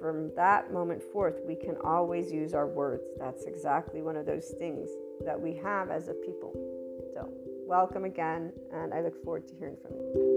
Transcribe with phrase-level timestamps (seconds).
[0.00, 3.04] from that moment forth, we can always use our words.
[3.18, 4.88] That's exactly one of those things
[5.24, 6.52] that we have as a people.
[7.14, 7.28] So,
[7.66, 10.34] welcome again, and I look forward to hearing from you.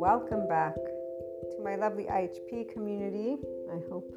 [0.00, 3.36] Welcome back to my lovely IHP community.
[3.72, 4.14] I hope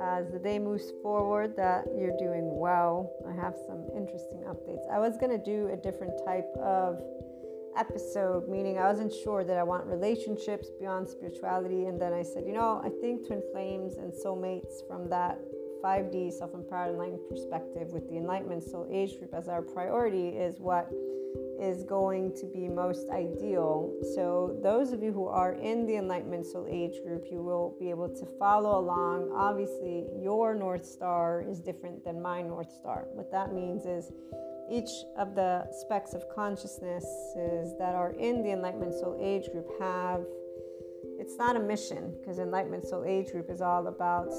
[0.00, 3.12] as the day moves forward that you're doing well.
[3.28, 4.88] I have some interesting updates.
[4.90, 7.02] I was going to do a different type of
[7.76, 11.86] episode, meaning I wasn't sure that I want relationships beyond spirituality.
[11.86, 15.38] And then I said, you know, I think twin flames and soulmates from that
[15.82, 20.58] 5D self empowered enlightenment perspective with the Enlightenment Soul Age group as our priority is
[20.58, 20.88] what
[21.60, 23.92] is going to be most ideal.
[24.14, 27.90] So, those of you who are in the Enlightenment Soul Age group, you will be
[27.90, 29.32] able to follow along.
[29.34, 33.06] Obviously, your North Star is different than my North Star.
[33.12, 34.10] What that means is
[34.70, 40.24] each of the specks of consciousnesses that are in the Enlightenment Soul Age group have
[41.18, 44.32] it's not a mission because Enlightenment Soul Age group is all about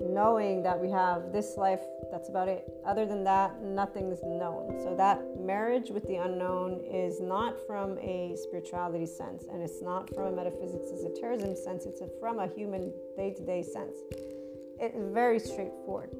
[0.00, 1.80] knowing that we have this life,
[2.10, 2.68] that's about it.
[2.84, 4.78] Other than that, nothing's known.
[4.82, 10.12] So, that marriage with the unknown is not from a spirituality sense and it's not
[10.14, 13.96] from a metaphysics as a esotericism sense, it's from a human day to day sense.
[14.80, 16.10] It's very straightforward,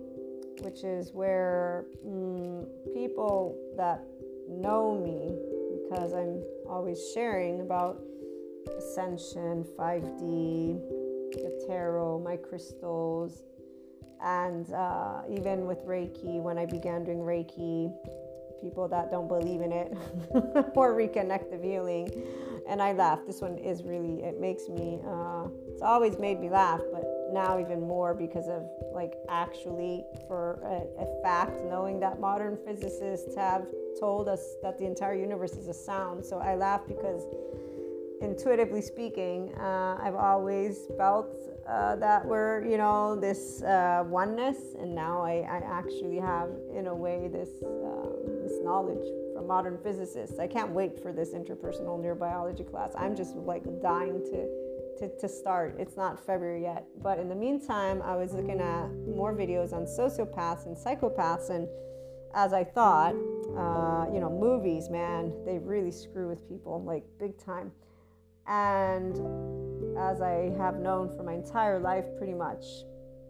[0.60, 4.02] which is where mm, people that
[4.48, 5.34] know me,
[5.82, 8.02] because I'm always sharing about
[8.76, 10.80] ascension, 5D,
[11.32, 13.42] the tarot, my crystals,
[14.22, 17.92] and uh, even with Reiki, when I began doing Reiki,
[18.60, 19.96] people that don't believe in it
[20.74, 22.10] or reconnective healing,
[22.68, 23.20] and I laugh.
[23.26, 27.58] This one is really, it makes me, uh, it's always made me laugh, but now
[27.58, 33.66] even more because of like actually for a, a fact knowing that modern physicists have
[33.98, 36.24] told us that the entire universe is a sound.
[36.24, 37.22] So I laugh because
[38.20, 41.34] intuitively speaking, uh, I've always felt
[41.70, 46.88] uh, that we're, you know, this uh, oneness, and now I, I, actually have, in
[46.88, 50.40] a way, this um, this knowledge from modern physicists.
[50.40, 52.92] I can't wait for this interpersonal neurobiology class.
[52.98, 54.70] I'm just like dying to.
[54.98, 55.76] To, to start.
[55.78, 56.84] It's not February yet.
[57.02, 61.66] But in the meantime, I was looking at more videos on sociopaths and psychopaths, and
[62.34, 63.14] as I thought,
[63.56, 67.72] uh, you know, movies, man, they really screw with people like big time.
[68.46, 69.16] And
[70.00, 72.64] as I have known for my entire life, pretty much,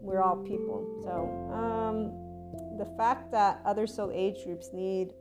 [0.01, 0.87] we're all people.
[1.03, 5.13] So um, the fact that other soul age groups need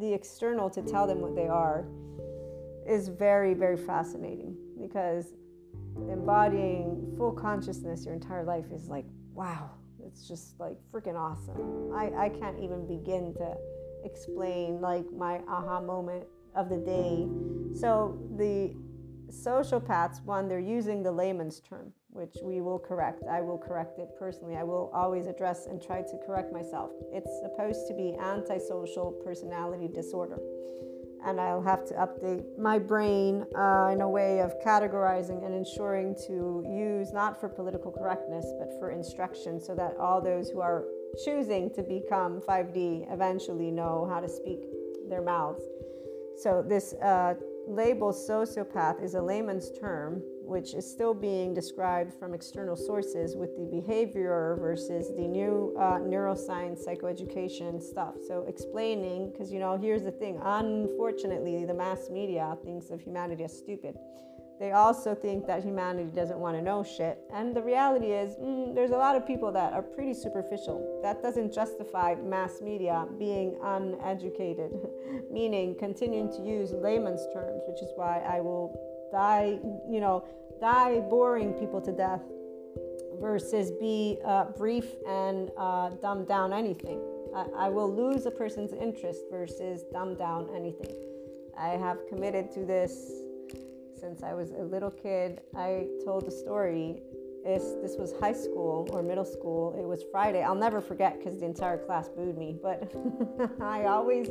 [0.00, 1.86] the external to tell them what they are
[2.86, 5.34] is very, very fascinating because
[6.10, 9.70] embodying full consciousness your entire life is like, wow,
[10.04, 11.92] it's just like freaking awesome.
[11.94, 13.54] I, I can't even begin to
[14.04, 17.26] explain like my aha moment of the day.
[17.78, 18.74] So the
[19.30, 23.22] sociopaths, one, they're using the layman's term, which we will correct.
[23.30, 24.56] I will correct it personally.
[24.56, 26.90] I will always address and try to correct myself.
[27.12, 30.38] It's supposed to be antisocial personality disorder.
[31.24, 36.14] And I'll have to update my brain uh, in a way of categorizing and ensuring
[36.26, 40.84] to use not for political correctness, but for instruction so that all those who are
[41.24, 44.60] choosing to become 5D eventually know how to speak
[45.08, 45.62] their mouths.
[46.36, 47.34] So, this uh,
[47.68, 53.54] label sociopath is a layman's term which is still being described from external sources with
[53.58, 58.14] the behavior versus the new uh, neuroscience psychoeducation stuff.
[58.26, 63.44] So explaining because you know here's the thing unfortunately the mass media thinks of humanity
[63.44, 63.98] as stupid
[64.58, 67.18] they also think that humanity doesn't want to know shit.
[67.32, 71.00] And the reality is, mm, there's a lot of people that are pretty superficial.
[71.02, 74.72] That doesn't justify mass media being uneducated,
[75.30, 78.74] meaning continuing to use layman's terms, which is why I will
[79.12, 80.24] die, you know,
[80.60, 82.22] die boring people to death
[83.20, 87.00] versus be uh, brief and uh, dumb down anything.
[87.34, 90.94] I, I will lose a person's interest versus dumb down anything.
[91.56, 93.10] I have committed to this
[94.00, 95.40] since I was a little kid.
[95.56, 97.02] I told the story.
[97.44, 99.74] This was high school or middle school.
[99.78, 100.42] It was Friday.
[100.42, 102.56] I'll never forget because the entire class booed me.
[102.62, 102.92] But
[103.60, 104.28] I always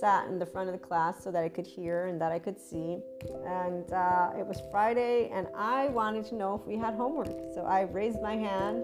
[0.00, 2.38] sat in the front of the class so that I could hear and that I
[2.38, 3.00] could see.
[3.46, 7.28] And uh, it was Friday, and I wanted to know if we had homework.
[7.54, 8.82] So I raised my hand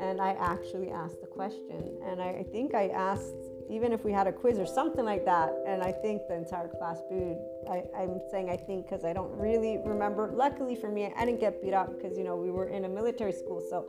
[0.00, 1.98] and I actually asked the question.
[2.04, 5.24] And I, I think I asked even if we had a quiz or something like
[5.24, 5.52] that.
[5.66, 7.38] And I think the entire class booed.
[7.70, 10.30] I, am saying I think because I don't really remember.
[10.32, 12.88] Luckily for me, I didn't get beat up because, you know, we were in a
[12.88, 13.62] military school.
[13.68, 13.86] So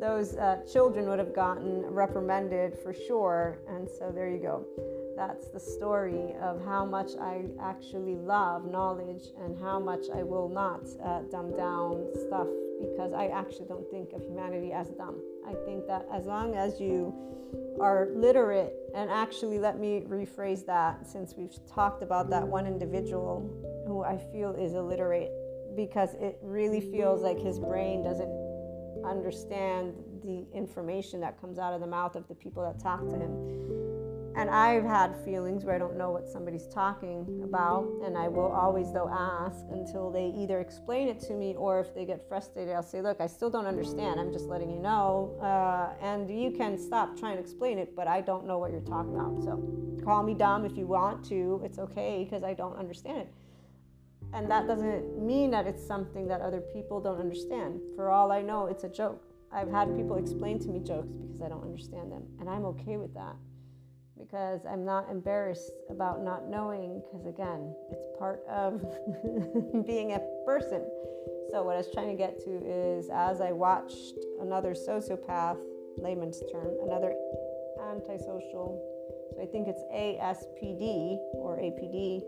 [0.00, 3.58] those uh, children would have gotten reprimanded for sure.
[3.68, 4.66] And so there you go.
[5.16, 10.48] That's the story of how much I actually love knowledge and how much I will
[10.48, 12.48] not uh, dumb down stuff
[12.90, 15.20] because I actually don't think of humanity as dumb.
[15.46, 17.14] I think that as long as you
[17.80, 23.50] are literate, and actually, let me rephrase that since we've talked about that one individual
[23.86, 25.30] who I feel is illiterate,
[25.76, 28.30] because it really feels like his brain doesn't
[29.04, 33.16] understand the information that comes out of the mouth of the people that talk to
[33.16, 33.93] him.
[34.36, 38.50] And I've had feelings where I don't know what somebody's talking about, and I will
[38.50, 42.74] always, though, ask until they either explain it to me or if they get frustrated,
[42.74, 44.18] I'll say, Look, I still don't understand.
[44.18, 45.38] I'm just letting you know.
[45.40, 48.80] Uh, and you can stop trying to explain it, but I don't know what you're
[48.80, 49.40] talking about.
[49.44, 49.62] So
[50.04, 51.60] call me dumb if you want to.
[51.64, 53.28] It's okay because I don't understand it.
[54.32, 57.80] And that doesn't mean that it's something that other people don't understand.
[57.94, 59.22] For all I know, it's a joke.
[59.52, 62.96] I've had people explain to me jokes because I don't understand them, and I'm okay
[62.96, 63.36] with that
[64.18, 68.80] because I'm not embarrassed about not knowing, because again, it's part of
[69.86, 70.86] being a person.
[71.50, 75.58] So, what I was trying to get to is as I watched another sociopath,
[75.98, 77.14] layman's term, another
[77.90, 78.80] antisocial,
[79.34, 82.22] so I think it's ASPD or APD,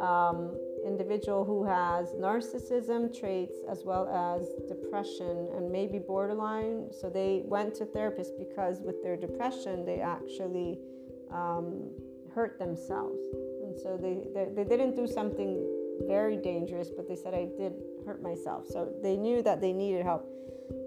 [0.00, 6.88] um, individual who has narcissism traits as well as depression and maybe borderline.
[6.92, 10.78] So, they went to therapists because with their depression, they actually
[11.32, 11.90] um,
[12.34, 13.18] hurt themselves.
[13.62, 15.64] And so they, they, they didn't do something
[16.06, 18.66] very dangerous, but they said I did hurt myself.
[18.68, 20.30] So they knew that they needed help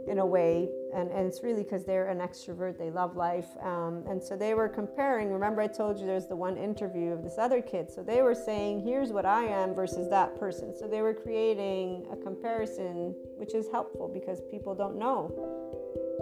[0.08, 0.70] in a way.
[0.94, 3.48] And, and it's really because they're an extrovert, they love life.
[3.62, 5.32] Um, and so they were comparing.
[5.32, 7.92] Remember, I told you there's the one interview of this other kid.
[7.92, 10.74] So they were saying, here's what I am versus that person.
[10.78, 15.32] So they were creating a comparison, which is helpful because people don't know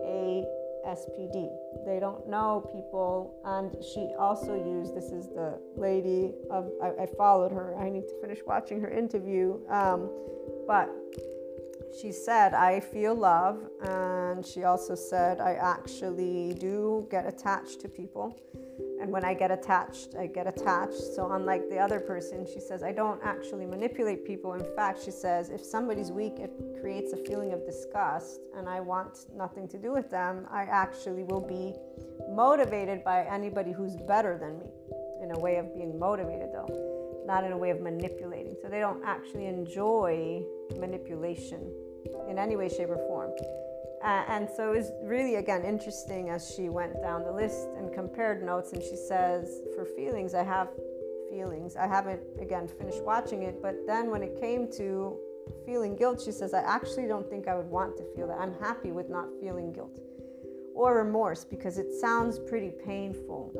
[0.05, 0.45] a
[0.85, 1.49] SPD.
[1.85, 7.05] They don't know people, and she also used this is the lady of I, I
[7.17, 7.75] followed her.
[7.77, 10.09] I need to finish watching her interview, um,
[10.67, 10.89] but
[11.99, 17.89] she said I feel love, and she also said I actually do get attached to
[17.89, 18.37] people.
[19.05, 21.13] And when I get attached, I get attached.
[21.13, 24.53] So, unlike the other person, she says, I don't actually manipulate people.
[24.53, 26.49] In fact, she says, if somebody's weak, it
[26.81, 30.47] creates a feeling of disgust, and I want nothing to do with them.
[30.49, 31.75] I actually will be
[32.33, 34.65] motivated by anybody who's better than me,
[35.21, 38.55] in a way of being motivated, though, not in a way of manipulating.
[38.59, 40.41] So, they don't actually enjoy
[40.79, 41.71] manipulation
[42.27, 43.29] in any way, shape, or form.
[44.05, 47.91] Uh, and so it was really, again, interesting as she went down the list and
[47.91, 48.71] compared notes.
[48.71, 50.69] And she says, for feelings, I have
[51.27, 51.75] feelings.
[51.75, 53.63] I haven't, again, finished watching it.
[53.63, 55.17] But then when it came to
[55.65, 58.37] feeling guilt, she says, I actually don't think I would want to feel that.
[58.39, 59.99] I'm happy with not feeling guilt
[60.75, 63.51] or remorse because it sounds pretty painful.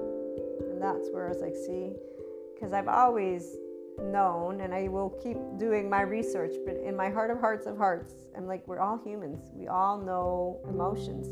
[0.70, 1.94] And that's where I was like, see,
[2.54, 3.56] because I've always
[4.00, 7.78] known and I will keep doing my research, but in my heart of hearts of
[7.78, 9.52] hearts, I'm like, we're all humans.
[9.54, 11.28] We all know emotions.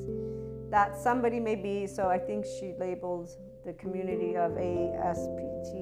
[0.71, 3.29] That somebody may be, so I think she labeled
[3.65, 5.73] the community of ASPT,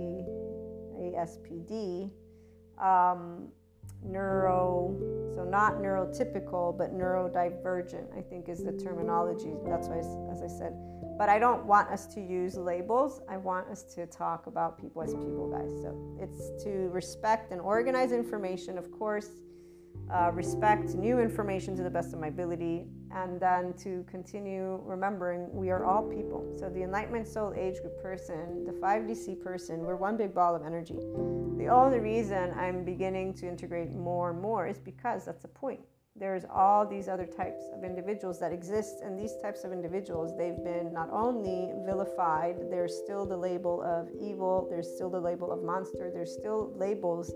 [1.00, 2.12] ASPD,
[2.78, 3.48] um,
[4.04, 4.96] neuro,
[5.34, 9.54] so not neurotypical, but neurodivergent, I think is the terminology.
[9.65, 10.74] That's why, as I said,
[11.22, 13.22] but I don't want us to use labels.
[13.30, 15.72] I want us to talk about people as people, guys.
[15.84, 19.30] So it's to respect and organize information, of course,
[20.12, 25.48] uh, respect new information to the best of my ability, and then to continue remembering
[25.54, 26.56] we are all people.
[26.58, 30.66] So the Enlightenment Soul Age Group person, the 5DC person, we're one big ball of
[30.66, 30.96] energy.
[31.60, 35.82] The only reason I'm beginning to integrate more and more is because that's the point
[36.15, 40.63] there's all these other types of individuals that exist and these types of individuals they've
[40.63, 45.63] been not only vilified there's still the label of evil there's still the label of
[45.63, 47.32] monster there's still labels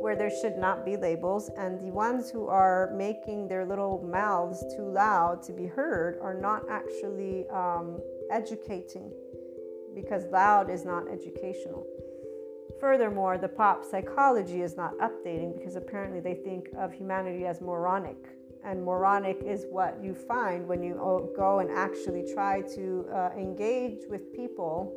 [0.00, 4.64] where there should not be labels and the ones who are making their little mouths
[4.74, 9.12] too loud to be heard are not actually um, educating
[9.94, 11.86] because loud is not educational
[12.80, 18.16] Furthermore, the pop psychology is not updating because apparently they think of humanity as moronic.
[18.64, 20.94] And moronic is what you find when you
[21.36, 24.92] go and actually try to uh, engage with people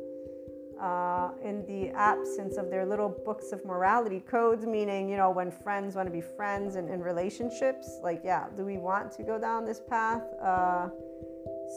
[0.80, 5.50] uh, in the absence of their little books of morality codes, meaning, you know, when
[5.50, 9.38] friends want to be friends and in relationships, like, yeah, do we want to go
[9.38, 10.22] down this path?
[10.42, 10.88] Uh,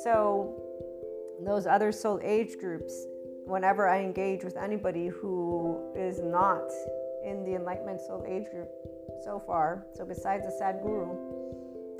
[0.03, 0.59] so,
[1.45, 3.05] those other soul age groups,
[3.45, 6.69] whenever I engage with anybody who is not
[7.23, 8.69] in the Enlightenment Soul Age group
[9.23, 11.15] so far, so besides the Sadhguru,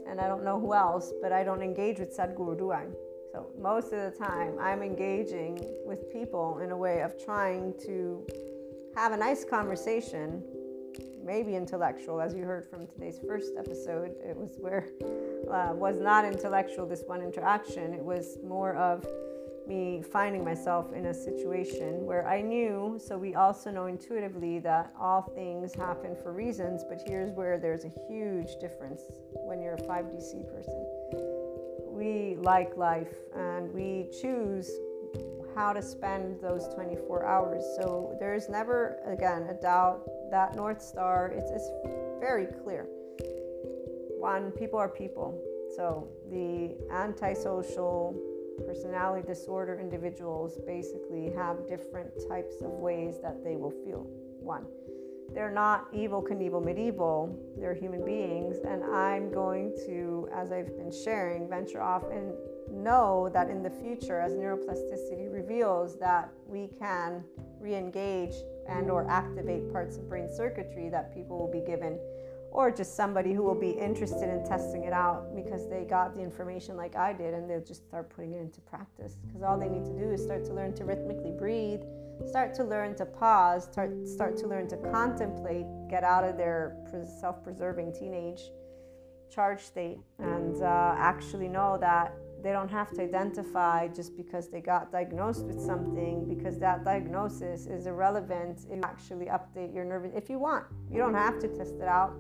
[0.08, 2.86] and I don't know who else, but I don't engage with Sadhguru, do I?
[3.32, 8.26] So most of the time, I'm engaging with people in a way of trying to
[8.96, 10.44] have a nice conversation,
[11.24, 14.16] maybe intellectual, as you heard from today's first episode.
[14.24, 14.88] It was where
[15.52, 16.86] uh, was not intellectual.
[16.86, 17.94] This one interaction.
[17.94, 19.06] It was more of
[19.68, 24.94] me finding myself in a situation where I knew, so we also know intuitively that
[25.00, 29.02] all things happen for reasons, but here's where there's a huge difference
[29.32, 30.86] when you're a 5DC person.
[31.88, 34.70] We like life and we choose
[35.56, 37.64] how to spend those 24 hours.
[37.78, 41.70] So there's never, again, a doubt that North Star, it's, it's
[42.20, 42.88] very clear.
[44.20, 45.42] One, people are people.
[45.76, 48.16] So the antisocial,
[48.64, 54.06] personality disorder individuals basically have different types of ways that they will feel.
[54.40, 54.66] One,
[55.34, 60.92] they're not evil, Knievel medieval, they're human beings, and I'm going to, as I've been
[60.92, 62.32] sharing, venture off and
[62.72, 67.24] know that in the future, as neuroplasticity reveals that we can
[67.60, 68.36] re-engage
[68.70, 72.00] and or activate parts of brain circuitry that people will be given
[72.56, 76.22] or just somebody who will be interested in testing it out because they got the
[76.22, 79.18] information like I did and they'll just start putting it into practice.
[79.28, 81.82] Because all they need to do is start to learn to rhythmically breathe,
[82.26, 86.78] start to learn to pause, start, start to learn to contemplate, get out of their
[87.20, 88.40] self preserving teenage
[89.30, 94.62] charge state, and uh, actually know that they don't have to identify just because they
[94.62, 100.12] got diagnosed with something because that diagnosis is irrelevant if you actually update your nervous
[100.16, 102.14] if you want you don't have to test it out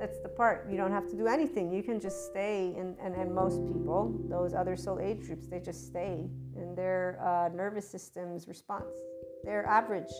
[0.00, 0.66] that's the part.
[0.70, 1.70] You don't have to do anything.
[1.70, 5.60] You can just stay and, and, and most people those other soul age groups they
[5.60, 8.96] just stay in their uh, nervous system's response.
[9.44, 10.10] Their average.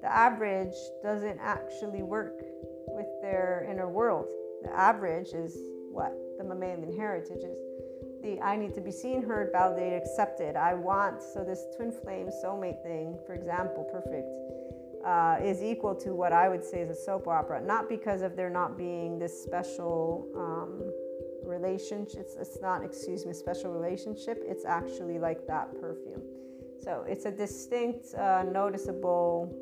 [0.00, 2.38] The average doesn't actually work
[2.86, 4.26] with their inner world.
[4.62, 5.56] The average is
[5.90, 7.58] what the mammalian heritage is.
[8.22, 10.54] The i need to be seen heard validated accepted.
[10.54, 14.28] I want so this twin flame soulmate thing for example perfect
[15.04, 17.60] uh, is equal to what I would say is a soap opera.
[17.64, 20.90] Not because of there not being this special um,
[21.48, 22.20] relationship.
[22.20, 24.42] It's, it's not, excuse me, special relationship.
[24.44, 26.22] It's actually like that perfume.
[26.80, 29.54] So it's a distinct, uh, noticeable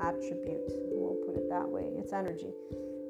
[0.00, 0.62] attribute.
[0.92, 1.90] We'll put it that way.
[1.96, 2.52] It's energy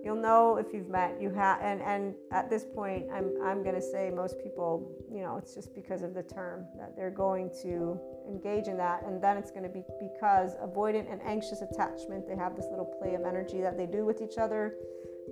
[0.05, 3.75] you'll know if you've met you have and and at this point i'm i'm going
[3.75, 7.51] to say most people you know it's just because of the term that they're going
[7.63, 9.03] to engage in that.
[9.05, 12.97] And then it's going to be because avoidant and anxious attachment they have this little
[13.01, 14.75] play of energy that they do with each other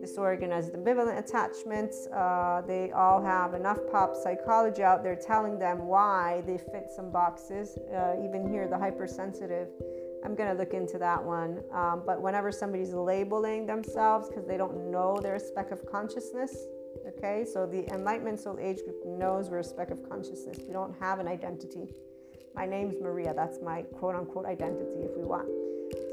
[0.00, 6.42] disorganized ambivalent attachments uh, they all have enough pop psychology out there telling them why
[6.46, 7.76] they fit some boxes.
[7.94, 9.68] Uh, even here the hypersensitive
[10.24, 11.62] I'm to look into that one.
[11.72, 16.56] Um, but whenever somebody's labeling themselves because they don't know their speck of consciousness,
[17.06, 20.59] okay, so the Enlightenment Soul Age group knows we're a speck of consciousness.
[20.66, 21.94] We don't have an identity.
[22.54, 23.33] My name's Maria.
[23.35, 25.48] That's my quote unquote identity if we want.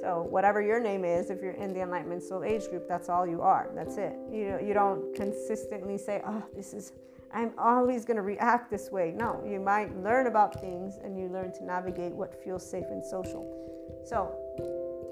[0.01, 3.27] So, whatever your name is, if you're in the Enlightenment Soul Age group, that's all
[3.27, 3.69] you are.
[3.75, 4.13] That's it.
[4.31, 6.93] You, know, you don't consistently say, oh, this is,
[7.33, 9.13] I'm always going to react this way.
[9.15, 13.05] No, you might learn about things and you learn to navigate what feels safe and
[13.05, 13.67] social.
[14.07, 14.33] So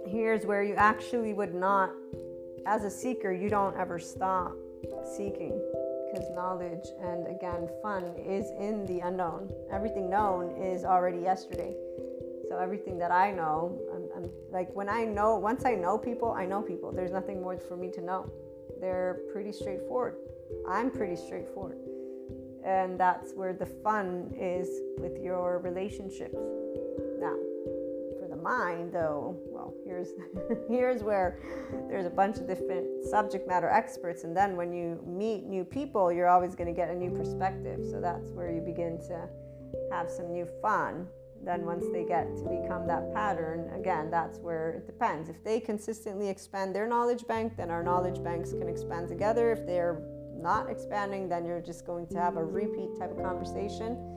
[0.07, 1.91] here's where you actually would not,
[2.65, 4.53] as a seeker, you don't ever stop
[5.17, 5.61] seeking
[6.07, 9.51] because knowledge and again, fun is in the unknown.
[9.69, 11.75] Everything known is already yesterday.
[12.47, 16.31] So everything that I know, I'm, I'm, like when I know, once I know people,
[16.31, 16.93] I know people.
[16.93, 18.31] There's nothing more for me to know.
[18.79, 20.15] They're pretty straightforward.
[20.69, 21.79] I'm pretty straightforward.
[22.63, 26.37] And that's where the fun is with your relationships.
[28.45, 30.09] Mind though well here's
[30.69, 31.39] here's where
[31.89, 36.11] there's a bunch of different subject matter experts and then when you meet new people
[36.11, 37.79] you're always going to get a new perspective.
[37.89, 39.27] So that's where you begin to
[39.91, 41.07] have some new fun.
[41.43, 45.27] Then once they get to become that pattern again that's where it depends.
[45.27, 49.53] If they consistently expand their knowledge bank then our knowledge banks can expand together.
[49.53, 50.03] If they're
[50.37, 54.14] not expanding then you're just going to have a repeat type of conversation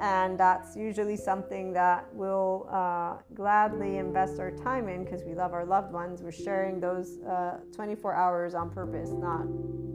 [0.00, 5.52] and that's usually something that we'll uh, gladly invest our time in because we love
[5.52, 6.22] our loved ones.
[6.22, 9.46] We're sharing those uh, 24 hours on purpose, not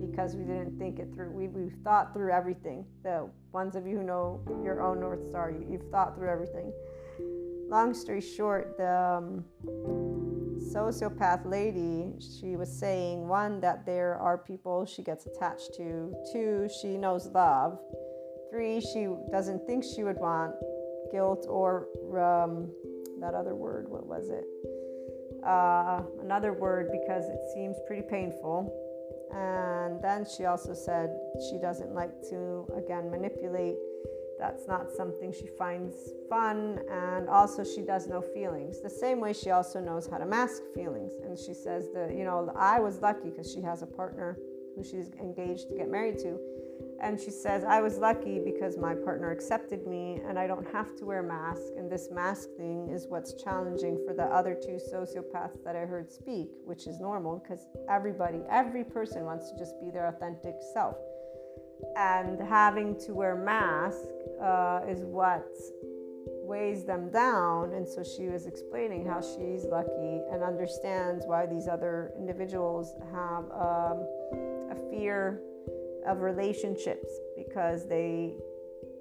[0.10, 1.32] because we didn't think it through.
[1.32, 2.86] We, we've thought through everything.
[3.04, 6.74] The ones of you who know your own North Star, you, have thought through everything.
[7.70, 9.46] Long story short, the um,
[10.60, 16.70] sociopath lady, she was saying one, that there are people she gets attached to, two,
[16.82, 17.80] she knows love
[18.54, 20.54] Three, she doesn't think she would want
[21.12, 22.70] guilt or um,
[23.20, 23.90] that other word.
[23.90, 24.46] What was it?
[25.44, 28.72] Uh, another word because it seems pretty painful.
[29.34, 31.10] And then she also said
[31.50, 33.78] she doesn't like to, again, manipulate.
[34.38, 35.96] That's not something she finds
[36.30, 36.80] fun.
[36.92, 38.82] And also, she does know feelings.
[38.82, 41.14] The same way she also knows how to mask feelings.
[41.26, 44.38] And she says that, you know, I was lucky because she has a partner
[44.76, 46.38] who she's engaged to get married to
[47.04, 50.96] and she says, I was lucky because my partner accepted me and I don't have
[51.00, 51.74] to wear a mask.
[51.78, 56.10] And this mask thing is what's challenging for the other two sociopaths that I heard
[56.10, 60.96] speak, which is normal because everybody, every person wants to just be their authentic self.
[61.98, 64.08] And having to wear a mask
[64.42, 65.46] uh, is what
[66.26, 67.74] weighs them down.
[67.74, 73.44] And so she was explaining how she's lucky and understands why these other individuals have
[73.52, 74.08] um,
[74.72, 75.42] a fear
[76.06, 78.36] of relationships because they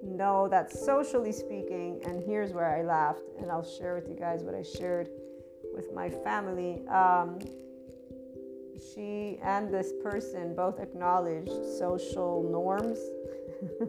[0.03, 4.43] know that socially speaking, and here's where I laughed, and I'll share with you guys
[4.43, 5.09] what I shared
[5.73, 6.85] with my family.
[6.87, 7.39] Um,
[8.93, 12.99] she and this person both acknowledged social norms.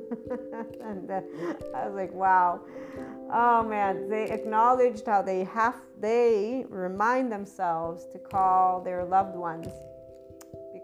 [0.84, 1.20] and uh,
[1.74, 2.60] I was like, wow.
[3.32, 9.68] Oh man, they acknowledged how they have, they remind themselves to call their loved ones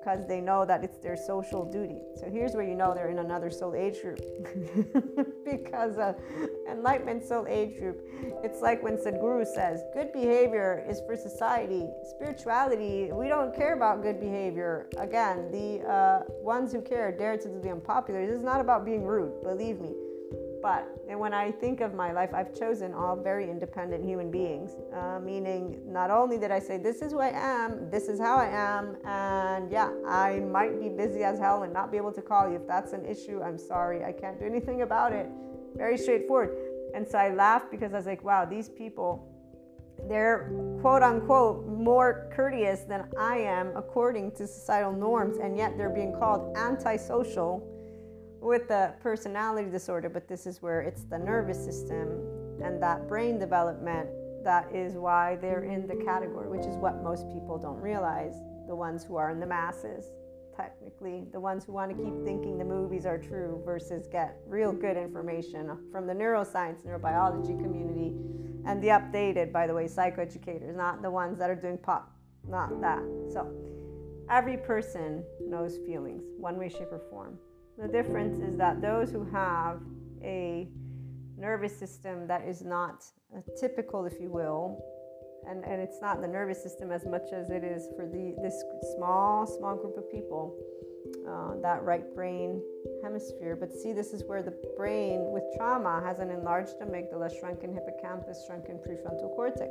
[0.01, 2.01] because they know that it's their social duty.
[2.17, 4.21] So here's where you know they're in another soul age group.
[5.45, 6.15] because uh,
[6.71, 8.01] enlightenment soul age group,
[8.43, 11.87] it's like when Sadhguru says, good behavior is for society.
[12.17, 14.89] Spirituality, we don't care about good behavior.
[14.97, 18.27] Again, the uh, ones who care dare to the unpopular.
[18.27, 19.93] This is not about being rude, believe me.
[20.63, 24.73] But and when I think of my life, I've chosen all very independent human beings,
[24.95, 28.37] uh, meaning not only did I say, This is who I am, this is how
[28.37, 32.23] I am, and yeah, I might be busy as hell and not be able to
[32.23, 32.57] call you.
[32.57, 35.29] If that's an issue, I'm sorry, I can't do anything about it.
[35.77, 36.57] Very straightforward.
[36.95, 39.27] And so I laughed because I was like, Wow, these people,
[40.09, 45.89] they're quote unquote more courteous than I am according to societal norms, and yet they're
[45.89, 47.67] being called antisocial
[48.41, 52.09] with the personality disorder, but this is where it's the nervous system
[52.63, 54.09] and that brain development
[54.45, 58.35] that is why they're in the category, which is what most people don't realize.
[58.67, 60.07] The ones who are in the masses,
[60.57, 64.73] technically, the ones who want to keep thinking the movies are true versus get real
[64.73, 68.15] good information from the neuroscience, neurobiology community,
[68.67, 72.13] and the updated, by the way, psychoeducators, not the ones that are doing pop,
[72.49, 73.03] not that.
[73.33, 73.51] So,
[74.31, 77.39] every person knows feelings, one way, shape, or form.
[77.81, 79.81] The difference is that those who have
[80.23, 80.69] a
[81.39, 83.05] nervous system that is not
[83.59, 84.85] typical, if you will,
[85.49, 88.63] and, and it's not the nervous system as much as it is for the this
[88.97, 90.55] small, small group of people,
[91.27, 92.61] uh, that right brain
[93.03, 93.57] hemisphere.
[93.57, 98.45] But see, this is where the brain with trauma has an enlarged amygdala, shrunken hippocampus,
[98.47, 99.71] shrunken prefrontal cortex.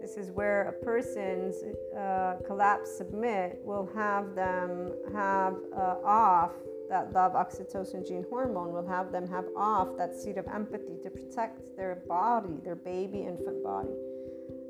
[0.00, 1.56] This is where a person's
[1.94, 6.52] uh, collapse submit will have them have uh, off
[6.88, 11.10] that love oxytocin gene hormone will have them have off that seed of empathy to
[11.10, 13.94] protect their body, their baby infant body.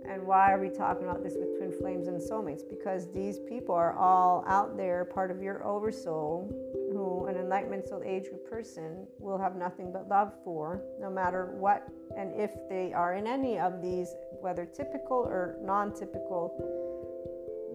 [0.08, 2.62] And why are we talking about this with twin flames and soulmates?
[2.68, 6.50] Because these people are all out there, part of your oversoul,
[6.90, 11.88] who an enlightenment soul age person will have nothing but love for, no matter what
[12.16, 16.97] and if they are in any of these, whether typical or non typical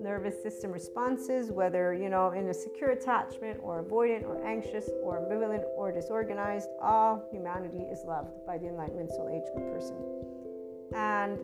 [0.04, 5.22] nervous system responses, whether you know in a secure attachment or avoidant or anxious or
[5.22, 9.96] ambivalent or disorganized, all humanity is loved by the enlightenment soul age group person.
[10.94, 11.40] And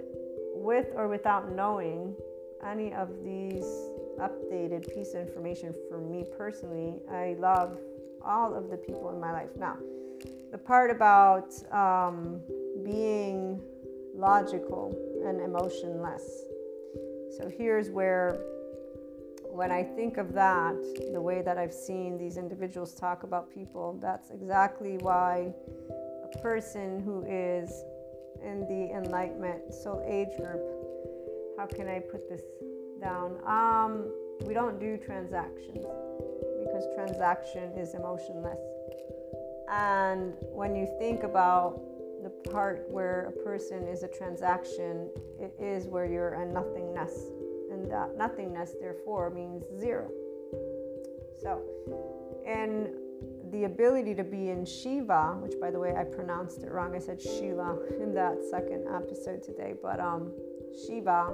[0.53, 2.13] with or without knowing
[2.65, 3.65] any of these
[4.19, 7.77] updated piece of information for me personally, I love
[8.23, 9.49] all of the people in my life.
[9.57, 9.77] Now,
[10.51, 12.41] the part about um,
[12.83, 13.61] being
[14.13, 14.93] logical
[15.25, 16.48] and emotionless
[17.37, 18.39] so here's where,
[19.45, 20.75] when I think of that,
[21.13, 25.53] the way that I've seen these individuals talk about people, that's exactly why
[26.23, 27.83] a person who is
[28.43, 30.61] in the enlightenment soul age group,
[31.57, 32.41] how can I put this
[33.01, 33.37] down?
[33.45, 34.11] Um,
[34.45, 35.85] we don't do transactions
[36.63, 38.59] because transaction is emotionless.
[39.69, 41.81] And when you think about
[42.23, 47.31] the part where a person is a transaction, it is where you're a nothingness.
[47.71, 50.09] And that nothingness, therefore, means zero.
[51.41, 51.61] So,
[52.45, 52.89] and
[53.51, 56.95] the ability to be in Shiva, which by the way, I pronounced it wrong.
[56.95, 60.31] I said Sheila in that second episode today, but um,
[60.85, 61.33] Shiva,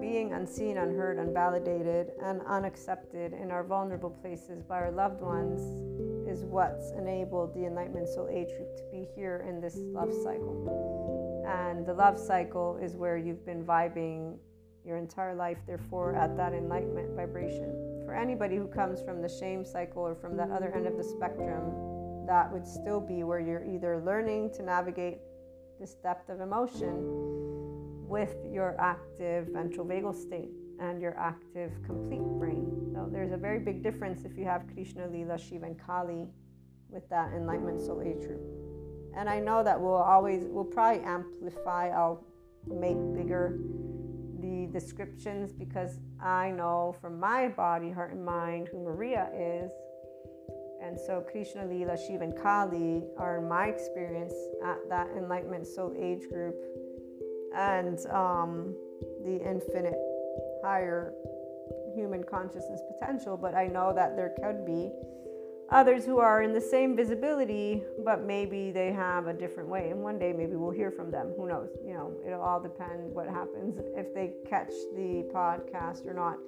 [0.00, 5.97] being unseen, unheard, unvalidated, and unaccepted in our vulnerable places by our loved ones
[6.28, 11.44] is what's enabled the Enlightenment Soul Age group to be here in this love cycle.
[11.48, 14.36] And the love cycle is where you've been vibing
[14.84, 18.02] your entire life, therefore, at that enlightenment vibration.
[18.04, 21.04] For anybody who comes from the shame cycle or from that other end of the
[21.04, 25.18] spectrum, that would still be where you're either learning to navigate
[25.80, 30.50] this depth of emotion with your active ventral vagal state
[30.80, 32.90] and your active complete brain.
[32.92, 36.26] So there's a very big difference if you have Krishna, Lila, Shiva, and Kali
[36.88, 38.40] with that enlightenment soul age group.
[39.16, 42.24] And I know that we'll always, we'll probably amplify, I'll
[42.66, 43.58] make bigger
[44.40, 49.72] the descriptions because I know from my body, heart, and mind who Maria is.
[50.82, 56.28] And so Krishna, Lila, Shiva, and Kali are my experience at that enlightenment soul age
[56.28, 56.54] group
[57.56, 58.74] and um,
[59.24, 59.98] the infinite
[60.62, 61.12] higher
[61.94, 63.36] human consciousness potential.
[63.36, 64.90] But I know that there could be
[65.70, 69.90] others who are in the same visibility, but maybe they have a different way.
[69.90, 71.32] And one day maybe we'll hear from them.
[71.36, 71.70] Who knows?
[71.84, 76.38] You know, it'll all depend what happens if they catch the podcast or not.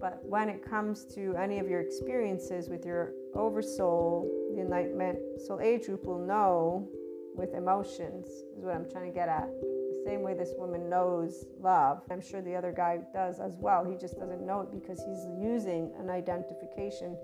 [0.00, 5.60] But when it comes to any of your experiences with your oversoul, the enlightenment soul
[5.60, 6.88] age group will know
[7.36, 9.48] with emotions, is what I'm trying to get at.
[10.04, 12.02] Same way this woman knows love.
[12.10, 13.84] I'm sure the other guy does as well.
[13.84, 17.16] He just doesn't know it because he's using an identification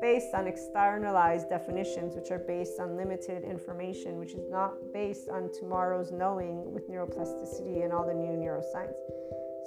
[0.00, 5.50] based on externalized definitions, which are based on limited information, which is not based on
[5.52, 8.96] tomorrow's knowing with neuroplasticity and all the new neuroscience.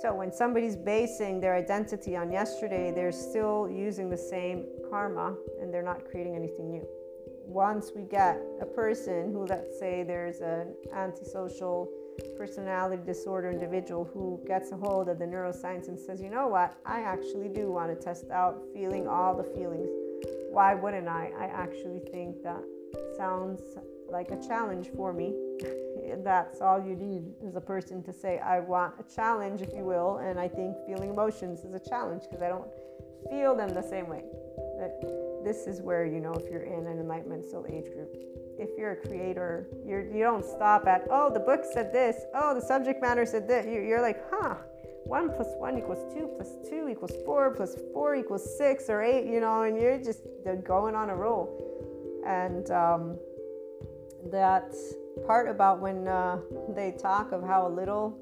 [0.01, 5.74] So when somebody's basing their identity on yesterday, they're still using the same karma and
[5.74, 6.88] they're not creating anything new.
[7.45, 11.89] Once we get a person who, let's say, there's an antisocial
[12.38, 16.78] personality disorder individual who gets a hold of the neuroscience and says, you know what,
[16.86, 19.89] I actually do want to test out feeling all the feelings
[20.51, 21.32] why wouldn't I?
[21.39, 22.63] I actually think that
[23.15, 23.61] sounds
[24.09, 25.36] like a challenge for me.
[26.24, 29.84] That's all you need is a person to say, I want a challenge, if you
[29.84, 30.17] will.
[30.17, 32.67] And I think feeling emotions is a challenge because I don't
[33.30, 34.24] feel them the same way.
[34.80, 38.15] That this is where you know if you're in an enlightenment soul age group.
[38.60, 42.53] If you're a creator, you're, you don't stop at, oh, the book said this, oh,
[42.53, 43.66] the subject matter said this.
[43.66, 44.55] You're like, huh,
[45.05, 49.26] 1 plus 1 equals 2 plus 2 equals 4 plus 4 equals 6 or 8,
[49.26, 50.22] you know, and you're just
[50.64, 51.47] going on a roll.
[52.28, 53.18] And um,
[54.30, 54.76] that
[55.26, 56.39] part about when uh,
[56.76, 58.20] they talk of how little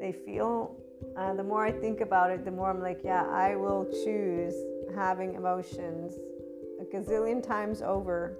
[0.00, 0.76] they feel,
[1.16, 4.54] uh, the more I think about it, the more I'm like, yeah, I will choose
[4.94, 6.14] having emotions
[6.80, 8.38] a gazillion times over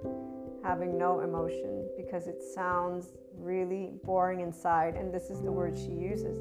[0.65, 4.95] having no emotion because it sounds really boring inside.
[4.95, 6.39] And this is the word she uses.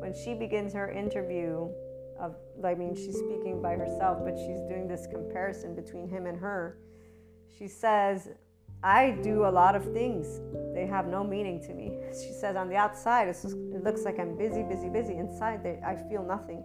[0.00, 1.68] When she begins her interview
[2.18, 6.38] of I mean she's speaking by herself but she's doing this comparison between him and
[6.38, 6.78] her
[7.58, 8.30] she says
[8.82, 10.40] I do a lot of things.
[10.74, 11.98] They have no meaning to me.
[12.12, 15.16] She says on the outside just, it looks like I'm busy busy busy.
[15.16, 16.64] Inside they, I feel nothing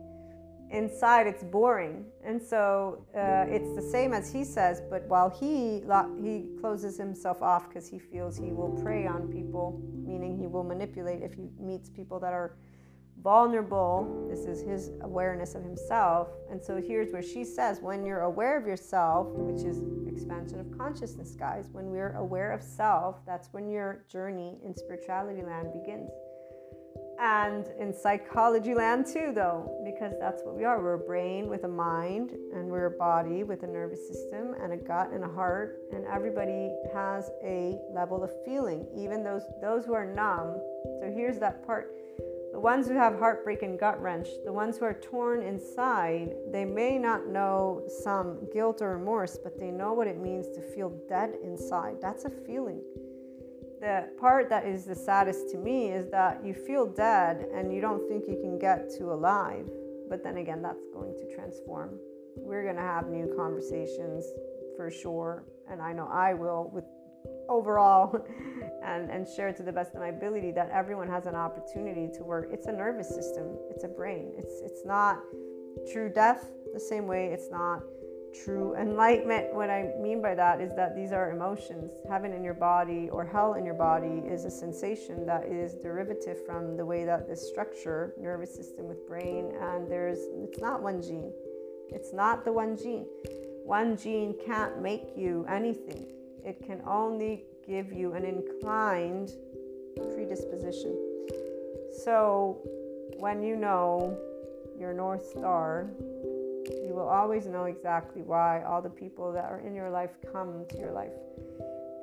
[0.72, 5.84] inside it's boring and so uh, it's the same as he says but while he
[6.22, 10.64] he closes himself off because he feels he will prey on people meaning he will
[10.64, 12.56] manipulate if he meets people that are
[13.22, 14.28] vulnerable.
[14.30, 16.30] This is his awareness of himself.
[16.50, 20.78] And so here's where she says when you're aware of yourself, which is expansion of
[20.78, 26.10] consciousness, guys, when we're aware of self, that's when your journey in spirituality land begins.
[27.22, 30.82] And in psychology land too, though, because that's what we are.
[30.82, 34.74] We're a brain with a mind, and we're a body with a nervous system, and
[34.74, 35.82] a gut and a heart.
[35.94, 40.60] And everybody has a level of feeling, even those those who are numb.
[41.00, 41.96] So here's that part
[42.54, 46.66] the ones who have heartbreak and gut wrench, the ones who are torn inside, they
[46.66, 50.90] may not know some guilt or remorse, but they know what it means to feel
[51.08, 51.98] dead inside.
[52.02, 52.82] That's a feeling.
[53.82, 57.82] The part that is the saddest to me is that you feel dead and you
[57.82, 59.68] don't think you can get to alive.
[60.08, 61.98] But then again, that's going to transform.
[62.38, 64.24] We're going to have new conversations
[64.78, 65.46] for sure.
[65.68, 66.86] And I know I will with
[67.50, 68.24] overall
[68.86, 72.24] and, and share to the best of my ability that everyone has an opportunity to
[72.24, 72.50] work.
[72.52, 74.32] It's a nervous system, it's a brain.
[74.38, 75.18] It's it's not
[75.92, 77.82] true death the same way it's not
[78.34, 79.54] true enlightenment.
[79.54, 81.92] What I mean by that is that these are emotions.
[82.10, 86.46] Heaven in your body or hell in your body is a sensation that is derivative
[86.46, 91.02] from the way that this structure, nervous system with brain, and there's it's not one
[91.02, 91.32] gene.
[91.90, 93.06] It's not the one gene.
[93.64, 96.08] One gene can't make you anything
[96.44, 99.32] it can only give you an inclined
[100.14, 100.98] predisposition.
[102.04, 102.60] So,
[103.20, 104.18] when you know
[104.80, 105.88] your North Star,
[106.70, 110.66] you will always know exactly why all the people that are in your life come
[110.70, 111.14] to your life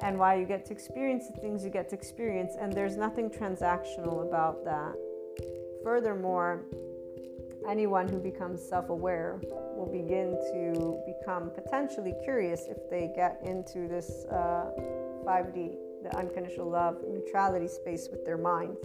[0.01, 2.55] and why you get to experience the things you get to experience.
[2.61, 4.95] And there's nothing transactional about that.
[5.83, 6.65] Furthermore,
[7.69, 9.41] anyone who becomes self aware
[9.77, 14.71] will begin to become potentially curious if they get into this uh,
[15.25, 18.79] 5D, the unconditional love neutrality space with their minds.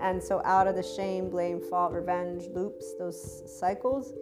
[0.00, 4.12] And so, out of the shame, blame, fault, revenge loops, those cycles,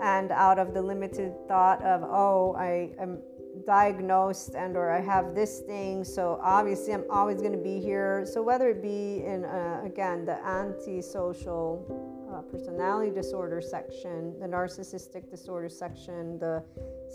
[0.00, 3.18] and out of the limited thought of, oh, I am
[3.66, 8.26] diagnosed and or I have this thing, so obviously I'm always going to be here.
[8.26, 15.30] So whether it be in uh, again the antisocial uh, personality disorder section, the narcissistic
[15.30, 16.62] disorder section, the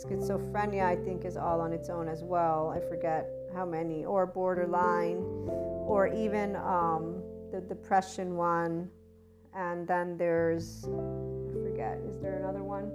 [0.03, 2.73] schizophrenia I think is all on its own as well.
[2.75, 8.89] I forget how many, or borderline, or even um, the depression one,
[9.53, 10.85] and then there's
[11.81, 11.99] forget.
[12.07, 12.91] Is there another one?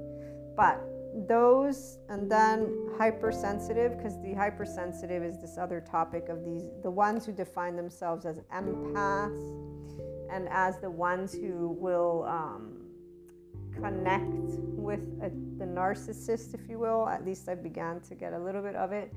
[0.56, 0.80] But
[1.28, 7.24] those and then hypersensitive because the hypersensitive is this other topic of these the ones
[7.24, 9.98] who define themselves as empaths
[10.30, 12.82] and as the ones who will um,
[13.72, 18.38] connect with a, the narcissist if you will at least i began to get a
[18.38, 19.10] little bit of it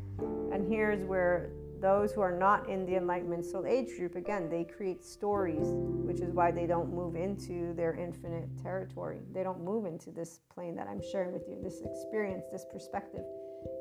[0.53, 1.49] and here's where
[1.82, 5.67] those who are not in the enlightenment soul age group again they create stories
[6.09, 9.19] which is why they don't move into their infinite territory.
[9.32, 13.21] They don't move into this plane that i'm sharing with you this experience this perspective.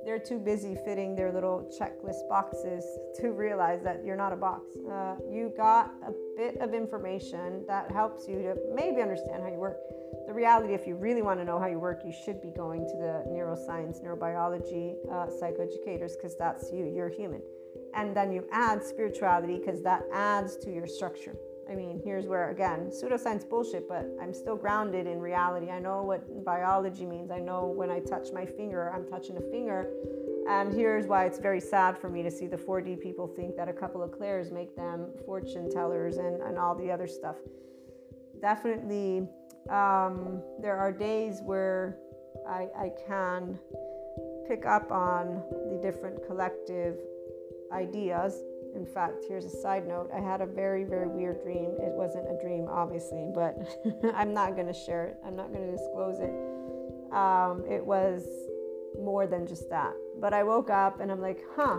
[0.04, 2.84] They're too busy fitting their little checklist boxes
[3.20, 4.76] to realize that you're not a box.
[4.76, 9.58] Uh, you got a bit of information that helps you to maybe understand how you
[9.58, 9.78] work.
[10.26, 12.86] The reality if you really want to know how you work you should be going
[12.86, 17.40] to the neuroscience neurobiology uh, psychoeducators because that's you you're human
[17.94, 21.36] and then you add spirituality because that adds to your structure.
[21.70, 25.70] I mean, here's where again, pseudoscience bullshit, but I'm still grounded in reality.
[25.70, 27.30] I know what biology means.
[27.30, 29.90] I know when I touch my finger, I'm touching a finger.
[30.48, 33.68] And here's why it's very sad for me to see the 4D people think that
[33.68, 37.36] a couple of clairs make them fortune tellers and, and all the other stuff.
[38.40, 39.28] Definitely,
[39.68, 41.98] um, there are days where
[42.48, 43.58] I, I can
[44.48, 46.96] pick up on the different collective
[47.72, 48.34] ideas.
[48.74, 51.70] In fact, here's a side note I had a very, very weird dream.
[51.80, 53.56] It wasn't a dream, obviously, but
[54.14, 56.32] I'm not going to share it, I'm not going to disclose it.
[57.12, 58.26] Um, it was
[59.02, 59.94] more than just that.
[60.20, 61.78] But I woke up and I'm like, huh.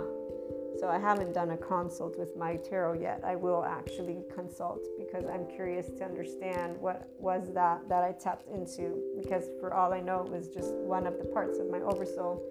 [0.80, 3.22] So I haven't done a consult with my tarot yet.
[3.26, 8.48] I will actually consult because I'm curious to understand what was that that I tapped
[8.48, 9.02] into.
[9.22, 12.42] Because for all I know, it was just one of the parts of my oversoul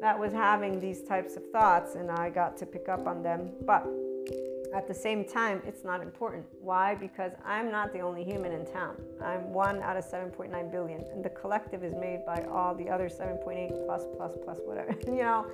[0.00, 3.50] that was having these types of thoughts and I got to pick up on them.
[3.66, 3.86] But
[4.74, 6.44] at the same time, it's not important.
[6.60, 6.94] Why?
[6.94, 8.96] Because I'm not the only human in town.
[9.22, 13.08] I'm one out of 7.9 billion, and the collective is made by all the other
[13.08, 15.46] 7.8 plus, plus, plus, whatever, you know?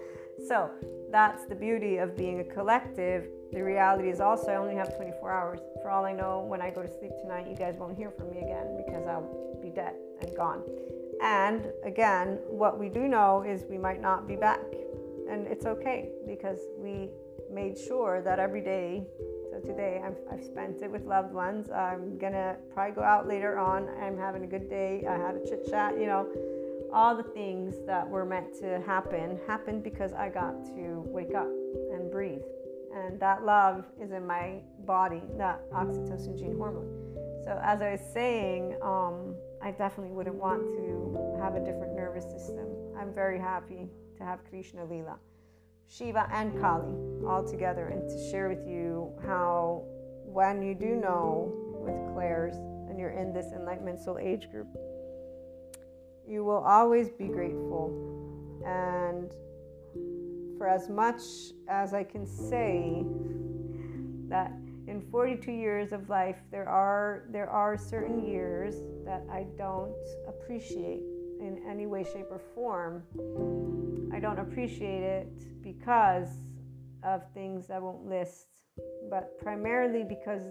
[0.48, 0.70] So
[1.12, 3.26] that's the beauty of being a collective.
[3.52, 5.60] The reality is also I only have 24 hours.
[5.80, 8.30] For all I know, when I go to sleep tonight, you guys won't hear from
[8.30, 10.62] me again because I'll be dead and gone.
[11.22, 14.60] And again, what we do know is we might not be back.
[15.28, 17.08] And it's okay because we
[17.52, 19.06] made sure that every day,
[19.50, 21.70] so today I've, I've spent it with loved ones.
[21.70, 23.88] I'm gonna probably go out later on.
[24.02, 25.04] I'm having a good day.
[25.08, 26.28] I had a chit chat, you know.
[26.92, 31.48] All the things that were meant to happen happened because I got to wake up
[31.92, 32.42] and breathe.
[32.94, 36.88] And that love is in my body, that oxytocin gene hormone.
[37.44, 39.34] So, as I was saying, um,
[39.64, 42.66] I definitely wouldn't want to have a different nervous system.
[42.98, 43.88] I'm very happy
[44.18, 45.16] to have Krishna Lila,
[45.88, 46.92] Shiva, and Kali
[47.26, 49.84] all together and to share with you how,
[50.26, 52.56] when you do know with Claire's
[52.90, 54.68] and you're in this enlightenment soul age group,
[56.28, 57.88] you will always be grateful.
[58.66, 59.32] And
[60.58, 61.22] for as much
[61.68, 63.02] as I can say
[64.28, 64.52] that
[64.86, 69.94] in 42 years of life, there are there are certain years that I don't
[70.28, 71.02] appreciate
[71.40, 73.02] in any way, shape, or form.
[74.12, 76.28] I don't appreciate it because
[77.02, 78.46] of things I won't list,
[79.10, 80.42] but primarily because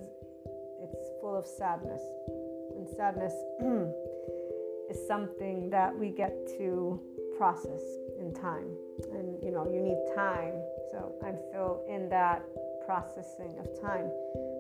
[0.82, 2.02] it's full of sadness.
[2.76, 3.34] And sadness
[4.90, 7.00] is something that we get to
[7.38, 7.82] process
[8.20, 8.76] in time.
[9.12, 10.54] And you know, you need time.
[10.92, 12.44] So I'm still in that
[12.86, 14.10] processing of time.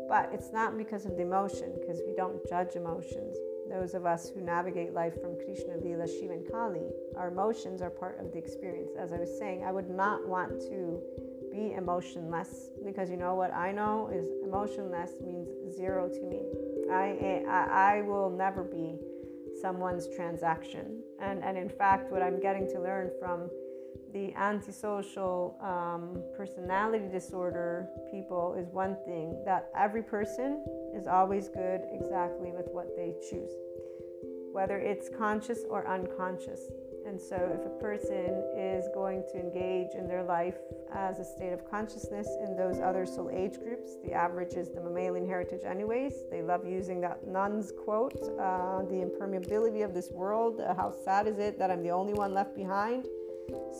[0.07, 3.37] But it's not because of the emotion, because we don't judge emotions.
[3.69, 7.89] Those of us who navigate life from Krishna, Lila, Shiva, and Kali, our emotions are
[7.89, 8.91] part of the experience.
[8.99, 11.01] As I was saying, I would not want to
[11.51, 16.41] be emotionless because you know what I know is emotionless means zero to me.
[16.91, 18.97] I, I, I will never be
[19.61, 21.01] someone's transaction.
[21.21, 23.49] And, and in fact, what I'm getting to learn from
[24.13, 30.63] the antisocial um, personality disorder people is one thing that every person
[30.95, 33.51] is always good exactly with what they choose,
[34.51, 36.61] whether it's conscious or unconscious.
[37.05, 40.55] And so, if a person is going to engage in their life
[40.93, 44.79] as a state of consciousness in those other soul age groups, the average is the
[44.79, 46.13] mammalian heritage, anyways.
[46.31, 50.61] They love using that nun's quote uh, the impermeability of this world.
[50.61, 53.05] Uh, how sad is it that I'm the only one left behind?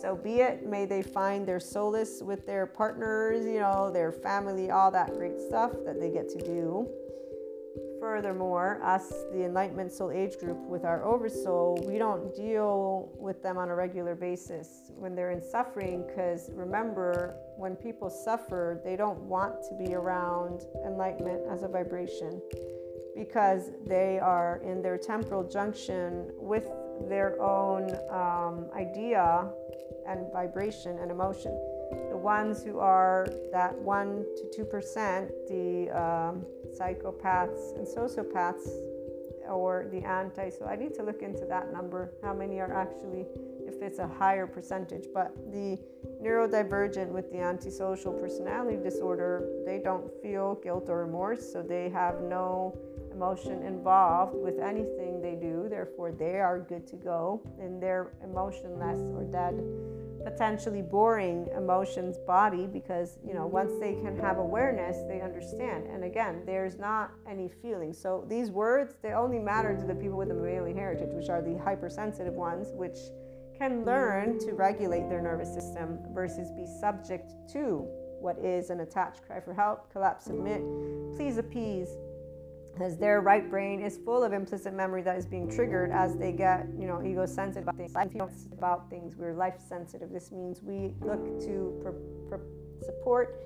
[0.00, 0.66] So be it.
[0.66, 5.40] May they find their solace with their partners, you know, their family, all that great
[5.40, 6.88] stuff that they get to do.
[8.00, 13.56] Furthermore, us, the Enlightenment Soul Age group, with our Oversoul, we don't deal with them
[13.56, 16.04] on a regular basis when they're in suffering.
[16.06, 22.42] Because remember, when people suffer, they don't want to be around enlightenment as a vibration
[23.16, 26.68] because they are in their temporal junction with
[27.08, 29.48] their own um, idea
[30.06, 31.52] and vibration and emotion.
[32.10, 38.68] The ones who are that 1 to 2%, the um, psychopaths and sociopaths,
[39.48, 40.50] or the anti.
[40.50, 43.26] So I need to look into that number, how many are actually,
[43.66, 45.06] if it's a higher percentage.
[45.12, 45.78] But the
[46.22, 52.20] neurodivergent with the antisocial personality disorder, they don't feel guilt or remorse, so they have
[52.22, 52.76] no
[53.14, 55.66] emotion involved with anything they do.
[55.68, 59.54] Therefore, they are good to go in their emotionless or dead,
[60.24, 65.86] potentially boring emotions body because, you know, once they can have awareness, they understand.
[65.86, 67.92] And again, there's not any feeling.
[67.92, 71.42] So these words, they only matter to the people with the mammalian heritage, which are
[71.42, 72.98] the hypersensitive ones, which
[73.56, 77.86] can learn to regulate their nervous system versus be subject to
[78.20, 80.62] what is an attached cry for help, collapse, submit,
[81.14, 81.90] please appease,
[82.80, 86.32] as their right brain is full of implicit memory that is being triggered as they
[86.32, 88.48] get, you know, ego sensitive about things.
[88.52, 90.10] About things, we're life sensitive.
[90.10, 93.40] This means we look to pr- pr- support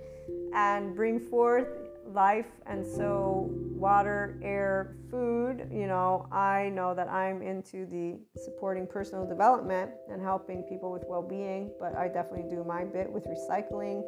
[0.55, 1.69] and bring forth
[2.15, 5.69] life, and so water, air, food.
[5.71, 11.05] You know, I know that I'm into the supporting personal development and helping people with
[11.07, 14.03] well-being, but I definitely do my bit with recycling,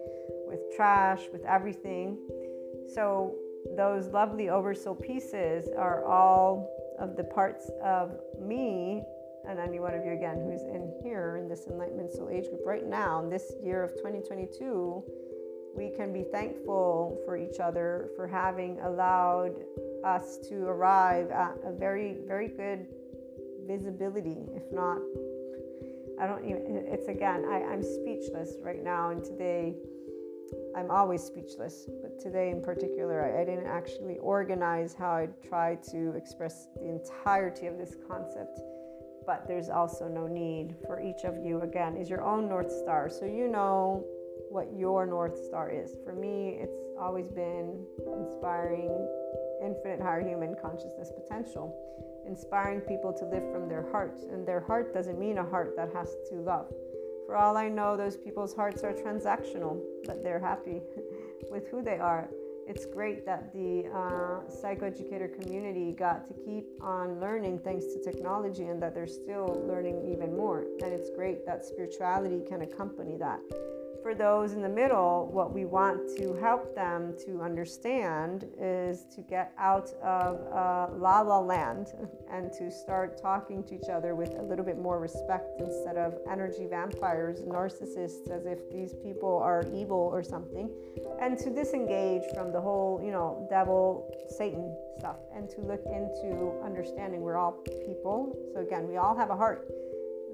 [0.49, 2.17] with trash, with everything.
[2.95, 3.35] So
[3.77, 6.69] those lovely oversoul pieces are all
[6.99, 9.03] of the parts of me
[9.49, 12.61] and any one of you again who's in here in this enlightenment soul age group
[12.67, 15.03] right now in this year of 2022
[15.75, 19.55] we can be thankful for each other for having allowed
[20.05, 22.87] us to arrive at a very very good
[23.67, 24.99] visibility if not
[26.21, 29.75] i don't even it's again I, i'm speechless right now and today
[30.77, 35.77] I'm always speechless, but today in particular, I, I didn't actually organize how I try
[35.91, 38.61] to express the entirety of this concept.
[39.27, 43.11] But there's also no need for each of you, again, is your own North Star.
[43.11, 44.05] So you know
[44.49, 45.97] what your North Star is.
[46.05, 47.85] For me, it's always been
[48.19, 48.91] inspiring
[49.63, 51.77] infinite higher human consciousness potential,
[52.27, 54.21] inspiring people to live from their heart.
[54.33, 56.73] And their heart doesn't mean a heart that has to love
[57.31, 60.83] for all I know, those people's hearts are transactional, but they're happy
[61.53, 62.29] with who they are.
[62.67, 68.65] It's great that the uh, psychoeducator community got to keep on learning thanks to technology
[68.65, 70.65] and that they're still learning even more.
[70.83, 73.39] And it's great that spirituality can accompany that
[74.03, 79.21] for those in the middle, what we want to help them to understand is to
[79.21, 81.93] get out of uh, la la land
[82.33, 86.19] and to start talking to each other with a little bit more respect instead of
[86.31, 90.71] energy vampires, narcissists, as if these people are evil or something,
[91.21, 96.61] and to disengage from the whole, you know, devil, Satan stuff, and to look into
[96.65, 97.53] understanding we're all
[97.87, 98.37] people.
[98.55, 99.69] So, again, we all have a heart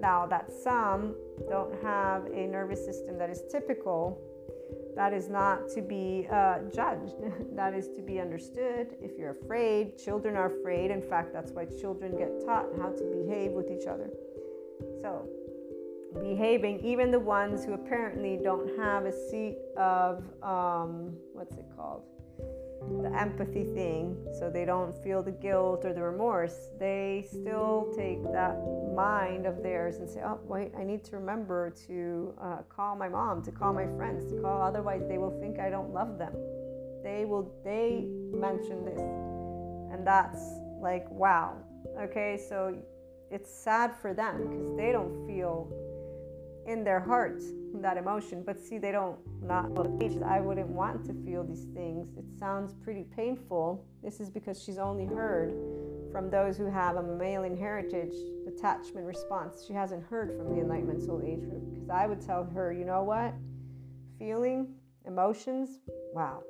[0.01, 1.15] now, that some
[1.49, 4.21] don't have a nervous system that is typical,
[4.97, 7.15] that is not to be uh, judged.
[7.55, 8.97] that is to be understood.
[9.01, 10.91] If you're afraid, children are afraid.
[10.91, 14.11] In fact, that's why children get taught how to behave with each other.
[15.03, 15.29] So,
[16.21, 22.03] behaving, even the ones who apparently don't have a seat of, um, what's it called?
[23.03, 28.23] The empathy thing so they don't feel the guilt or the remorse they still take
[28.33, 28.57] that
[28.95, 33.09] mind of theirs and say oh wait i need to remember to uh, call my
[33.09, 36.33] mom to call my friends to call otherwise they will think i don't love them.
[37.03, 39.01] They will they mention this
[39.93, 40.41] and that's
[40.81, 41.57] like wow
[42.01, 42.39] okay?
[42.49, 42.77] So
[43.31, 45.71] it's sad for them because they don't feel
[46.67, 47.43] in their heart
[47.83, 48.43] that emotion.
[48.45, 49.67] But see they don't not
[50.25, 52.09] i wouldn't want to feel these things.
[52.17, 53.85] It sounds pretty painful.
[54.03, 55.53] This is because she's only heard
[56.11, 58.15] from those who have a mammalian heritage
[58.49, 59.65] attachment response.
[59.67, 61.75] She hasn't heard from the enlightenment soul age group.
[61.75, 63.35] Because i would tell her you know what?
[64.19, 64.75] Feeling
[65.07, 65.81] emotions
[66.13, 66.43] wow.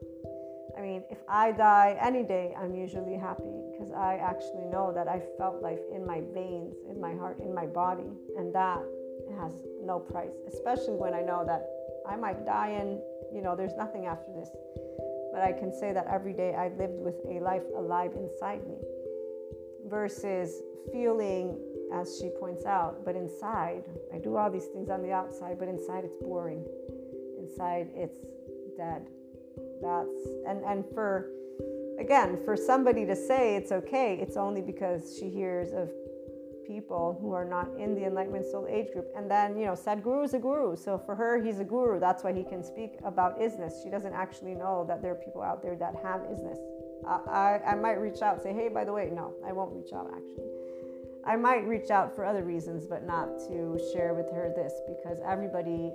[0.78, 3.50] I mean, if I die any day, I'm usually happy.
[3.72, 7.54] Because I actually know that I felt life in my veins, in my heart, in
[7.54, 8.10] my body.
[8.36, 8.82] And that
[9.38, 9.52] has
[9.82, 11.66] no price, especially when I know that
[12.08, 13.00] I might die and,
[13.32, 14.48] you know, there's nothing after this.
[15.32, 18.78] But I can say that every day I lived with a life alive inside me
[19.86, 20.62] versus
[20.92, 21.58] feeling,
[21.92, 25.68] as she points out, but inside, I do all these things on the outside, but
[25.68, 26.64] inside it's boring.
[27.38, 28.18] Inside it's
[28.76, 29.06] dead
[29.82, 31.30] that's and and for
[31.98, 35.90] again for somebody to say it's okay it's only because she hears of
[36.66, 39.06] people who are not in the enlightenment soul age group.
[39.16, 40.76] And then you know sadhguru is a guru.
[40.76, 42.00] So for her he's a guru.
[42.00, 43.82] That's why he can speak about isness.
[43.82, 46.58] She doesn't actually know that there are people out there that have isness.
[47.06, 49.92] I, I, I might reach out say hey by the way no i won't reach
[49.92, 50.48] out actually.
[51.24, 55.18] I might reach out for other reasons but not to share with her this because
[55.26, 55.92] everybody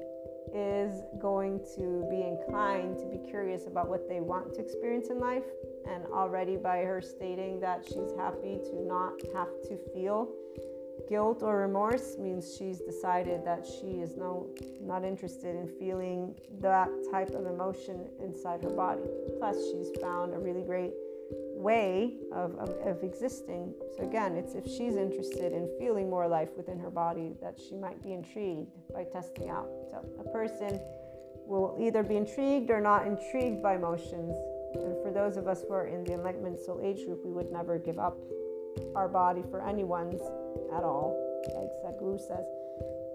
[0.53, 5.19] is going to be inclined to be curious about what they want to experience in
[5.19, 5.45] life.
[5.89, 10.29] And already by her stating that she's happy to not have to feel
[11.09, 14.47] guilt or remorse means she's decided that she is no
[14.81, 19.01] not interested in feeling that type of emotion inside her body.
[19.39, 20.93] Plus she's found a really great
[21.61, 23.73] way of, of, of, existing.
[23.95, 27.75] So, again, it's if she's interested in feeling more life within her body that she
[27.75, 29.69] might be intrigued by testing out.
[29.89, 30.79] So, a person
[31.45, 34.35] will either be intrigued or not intrigued by emotions.
[34.73, 37.51] And for those of us who are in the Enlightenment Soul Age group, we would
[37.51, 38.17] never give up
[38.95, 40.21] our body for anyone's
[40.75, 41.15] at all,
[41.55, 42.45] like Sadhguru says.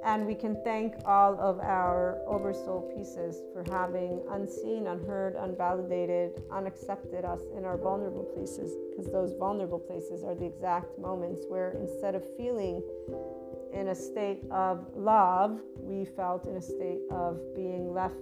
[0.05, 7.25] And we can thank all of our oversoul pieces for having unseen, unheard, unvalidated, unaccepted
[7.25, 12.15] us in our vulnerable places, because those vulnerable places are the exact moments where instead
[12.15, 12.83] of feeling
[13.73, 18.15] in a state of love, we felt in a state of being left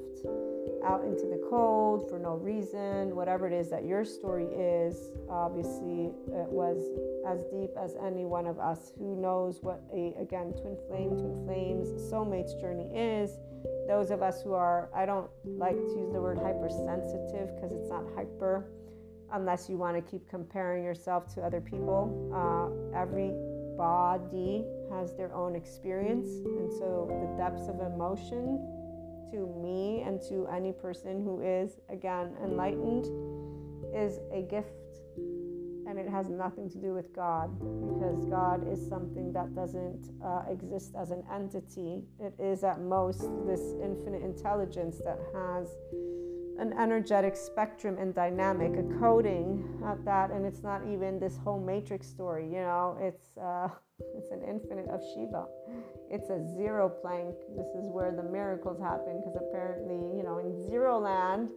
[0.84, 6.12] out into the cold for no reason, whatever it is that your story is, obviously
[6.28, 6.90] it was
[7.26, 11.45] as deep as any one of us who knows what a again twin flame, twin
[11.45, 13.38] flames, soulmate's journey is.
[13.88, 17.88] Those of us who are, I don't like to use the word hypersensitive because it's
[17.88, 18.66] not hyper,
[19.32, 22.30] unless you want to keep comparing yourself to other people.
[22.32, 23.32] Uh, every
[23.77, 28.61] body has their own experience, and so the depths of emotion
[29.31, 33.07] to me and to any person who is, again, enlightened
[33.95, 34.85] is a gift
[35.87, 40.43] and it has nothing to do with God because God is something that doesn't uh,
[40.51, 42.03] exist as an entity.
[42.18, 45.68] It is at most this infinite intelligence that has
[46.59, 51.61] an energetic spectrum and dynamic, a coding at that, and it's not even this whole
[51.61, 52.44] matrix story.
[52.44, 53.68] You know, it's uh,
[54.16, 55.46] it's an infinite of Shiva.
[56.11, 57.34] It's a zero plank.
[57.57, 61.48] This is where the miracles happen because apparently, you know, in zero land,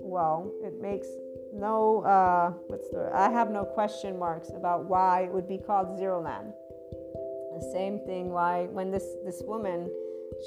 [0.00, 1.08] well, it makes
[1.52, 5.98] no uh, what's the I have no question marks about why it would be called
[5.98, 6.52] zero land.
[7.60, 9.90] The same thing why when this this woman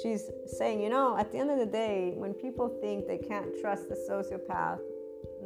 [0.00, 3.48] she's saying, you know, at the end of the day, when people think they can't
[3.60, 4.78] trust the sociopath,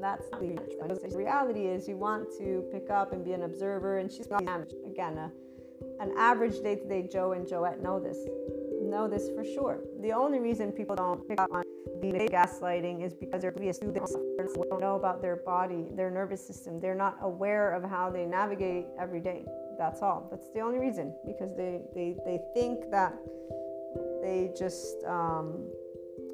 [0.01, 4.13] that's not the reality is you want to pick up and be an observer and
[4.13, 4.27] she's
[4.87, 5.33] again a,
[6.01, 8.19] an average day-to-day Joe and Joette know this
[8.83, 9.81] know this for sure.
[10.01, 11.65] The only reason people don't pick up on
[12.01, 13.71] the gaslighting is because they're they
[14.71, 16.79] don't know about their body, their nervous system.
[16.81, 19.45] They're not aware of how they navigate every day.
[19.79, 20.29] That's all.
[20.31, 23.15] That's the only reason because they they, they think that
[24.27, 25.71] they just um,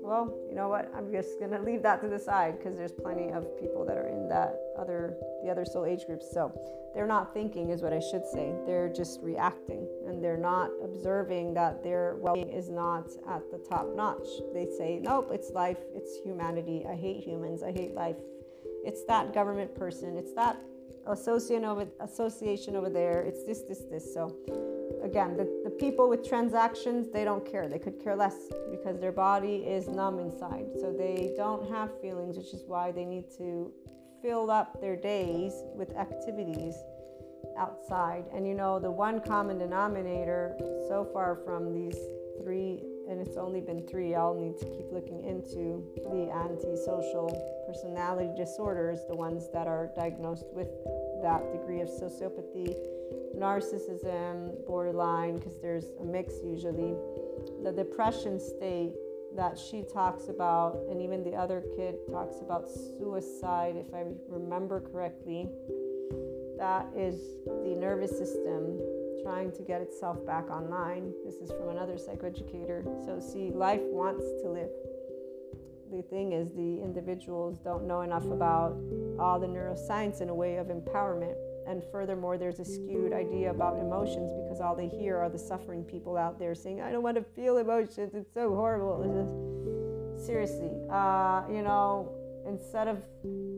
[0.03, 0.90] well, you know what?
[0.97, 4.09] I'm just gonna leave that to the side because there's plenty of people that are
[4.09, 5.14] in that other
[5.45, 6.26] the other soul age groups.
[6.32, 6.53] So
[6.95, 8.55] they're not thinking, is what I should say.
[8.66, 13.86] They're just reacting, and they're not observing that their well-being is not at the top
[13.95, 14.28] notch.
[14.53, 16.84] They say, nope, it's life, it's humanity.
[16.88, 17.62] I hate humans.
[17.62, 18.16] I hate life.
[18.84, 20.16] It's that government person.
[20.16, 20.59] It's that
[21.07, 23.22] association over association over there.
[23.22, 24.12] It's this, this, this.
[24.12, 24.36] So
[25.03, 27.68] again, the, the people with transactions, they don't care.
[27.68, 28.36] They could care less
[28.70, 30.66] because their body is numb inside.
[30.80, 33.72] So they don't have feelings, which is why they need to
[34.22, 36.74] fill up their days with activities
[37.59, 38.24] outside.
[38.34, 40.55] And you know, the one common denominator
[40.88, 41.96] so far from these
[42.42, 47.28] three, and it's only been three, I'll need to keep looking into the antisocial
[47.66, 50.68] personality disorders, the ones that are diagnosed with
[51.22, 52.74] that degree of sociopathy
[53.36, 56.94] narcissism, borderline, because there's a mix usually,
[57.62, 58.92] the depression state
[59.34, 64.80] that she talks about, and even the other kid talks about suicide, if I remember
[64.80, 65.48] correctly.
[66.58, 67.16] That is
[67.46, 68.78] the nervous system
[69.22, 71.12] trying to get itself back online.
[71.24, 72.84] This is from another psychoeducator.
[73.06, 74.70] So, see, life wants to live.
[75.90, 78.76] the thing is, the individuals don't know enough about
[79.18, 81.36] all the neuroscience in a way of empowerment.
[81.66, 85.84] And furthermore, there's a skewed idea about emotions because all they hear are the suffering
[85.84, 88.14] people out there saying, I don't want to feel emotions.
[88.14, 89.02] It's so horrible.
[89.02, 92.12] It's just, seriously, uh, you know,
[92.46, 93.02] instead of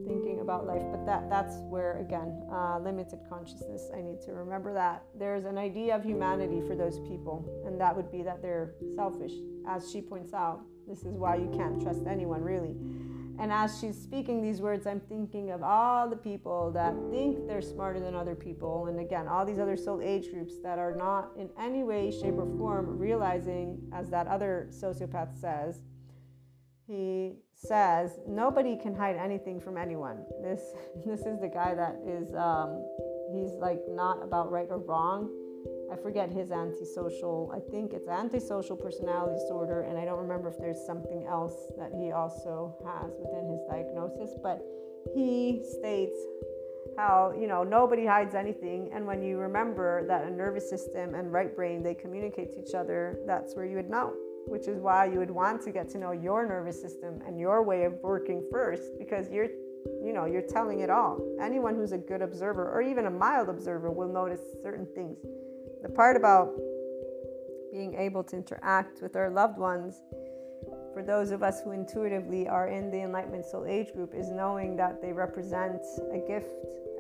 [0.07, 4.75] thinking about life but that that's where again uh, limited consciousness i need to remember
[4.75, 8.75] that there's an idea of humanity for those people and that would be that they're
[8.95, 9.33] selfish
[9.67, 12.77] as she points out this is why you can't trust anyone really
[13.39, 17.63] and as she's speaking these words i'm thinking of all the people that think they're
[17.63, 21.31] smarter than other people and again all these other soul age groups that are not
[21.37, 25.81] in any way shape or form realizing as that other sociopath says
[26.87, 30.25] he says nobody can hide anything from anyone.
[30.43, 30.61] This
[31.07, 32.85] this is the guy that is um,
[33.33, 35.31] he's like not about right or wrong.
[35.93, 37.53] I forget his antisocial.
[37.55, 41.93] I think it's antisocial personality disorder, and I don't remember if there's something else that
[41.99, 44.35] he also has within his diagnosis.
[44.43, 44.63] But
[45.15, 46.17] he states
[46.97, 51.33] how you know nobody hides anything, and when you remember that a nervous system and
[51.33, 54.15] right brain they communicate to each other, that's where you would know
[54.47, 57.63] which is why you would want to get to know your nervous system and your
[57.63, 59.49] way of working first because you're
[60.03, 63.49] you know you're telling it all anyone who's a good observer or even a mild
[63.49, 65.19] observer will notice certain things
[65.85, 66.51] the part about
[67.71, 70.03] being able to interact with our loved ones
[70.95, 74.77] for those of us who intuitively are in the enlightenment soul age group is knowing
[74.77, 76.49] that they represent a gift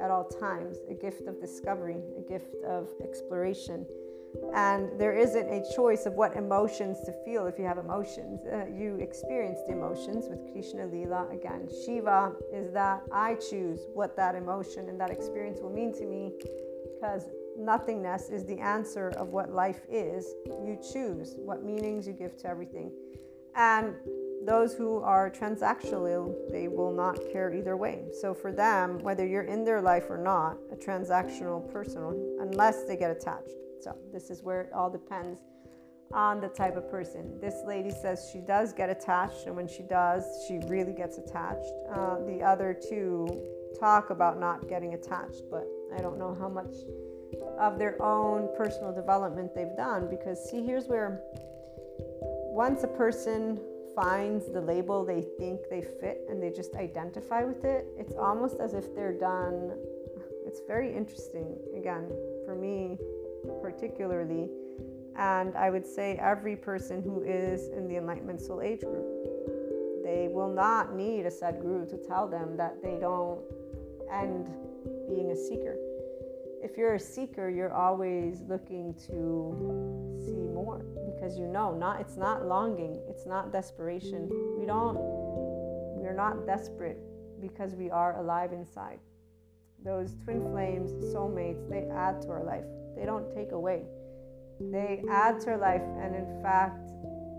[0.02, 3.86] at all times a gift of discovery a gift of exploration
[4.52, 8.40] and there isn't a choice of what emotions to feel if you have emotions.
[8.44, 11.28] Uh, you experience the emotions with Krishna Lila.
[11.30, 16.04] Again, Shiva is that I choose what that emotion and that experience will mean to
[16.04, 16.32] me
[16.94, 17.26] because
[17.56, 20.26] nothingness is the answer of what life is.
[20.46, 22.92] You choose what meanings you give to everything.
[23.56, 23.94] And
[24.44, 28.04] those who are transactional, they will not care either way.
[28.20, 32.96] So for them, whether you're in their life or not, a transactional person, unless they
[32.96, 35.40] get attached so, this is where it all depends
[36.14, 37.38] on the type of person.
[37.38, 41.70] This lady says she does get attached, and when she does, she really gets attached.
[41.92, 43.42] Uh, the other two
[43.78, 46.72] talk about not getting attached, but I don't know how much
[47.58, 51.20] of their own personal development they've done because, see, here's where
[52.20, 53.60] once a person
[53.94, 58.60] finds the label they think they fit and they just identify with it, it's almost
[58.60, 59.72] as if they're done.
[60.46, 61.56] It's very interesting.
[61.76, 62.08] Again,
[62.44, 62.98] for me,
[63.62, 64.48] particularly,
[65.16, 69.06] and I would say every person who is in the Enlightenment Soul Age group.
[70.04, 73.40] They will not need a Sadhguru to tell them that they don't
[74.12, 74.50] end
[75.08, 75.76] being a seeker.
[76.64, 82.16] If you're a seeker, you're always looking to see more because you know not it's
[82.16, 84.30] not longing, it's not desperation.
[84.58, 86.96] We don't we're not desperate
[87.38, 88.98] because we are alive inside.
[89.84, 92.64] Those twin flames, soulmates, they add to our life.
[92.96, 93.82] They don't take away.
[94.58, 96.88] They add to our life, and in fact,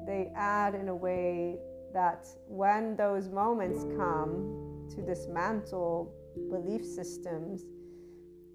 [0.05, 1.57] they add in a way
[1.95, 6.13] that when those moments come to dismantle
[6.51, 7.65] belief systems,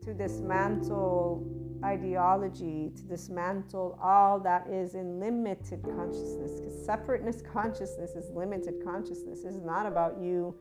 [0.02, 1.46] to dismantle
[1.84, 9.44] ideology, to dismantle all that is in limited consciousness, because separateness consciousness is limited consciousness.
[9.44, 10.54] It's not about you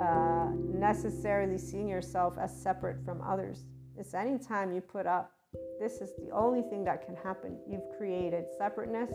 [0.00, 3.64] uh, necessarily seeing yourself as separate from others.
[3.96, 5.32] It's anytime you put up
[5.80, 7.58] this is the only thing that can happen.
[7.68, 9.10] You've created separateness.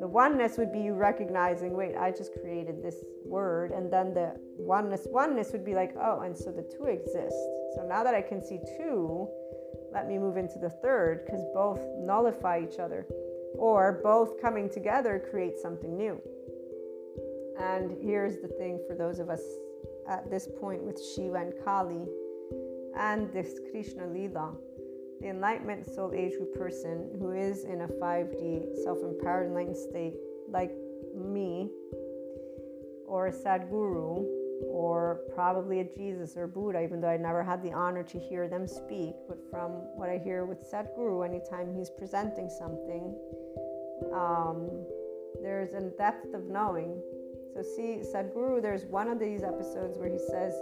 [0.00, 3.70] The oneness would be you recognizing, wait, I just created this word.
[3.70, 7.36] And then the oneness, oneness would be like, oh, and so the two exist.
[7.74, 9.28] So now that I can see two,
[9.92, 13.06] let me move into the third because both nullify each other
[13.56, 16.20] or both coming together create something new.
[17.60, 19.42] And here's the thing for those of us
[20.08, 22.06] at this point with Shiva and Kali
[22.96, 24.54] and this Krishna Lila
[25.24, 30.14] the enlightenment soul age person who is in a 5D self empowered enlightened state,
[30.50, 30.70] like
[31.16, 31.70] me,
[33.06, 34.26] or a Sadhguru,
[34.68, 38.48] or probably a Jesus or Buddha, even though I never had the honor to hear
[38.48, 39.14] them speak.
[39.28, 43.14] But from what I hear with Sadhguru, anytime he's presenting something,
[44.12, 44.84] um,
[45.42, 47.00] there's a depth of knowing.
[47.54, 50.54] So, see, Sadhguru, there's one of these episodes where he says,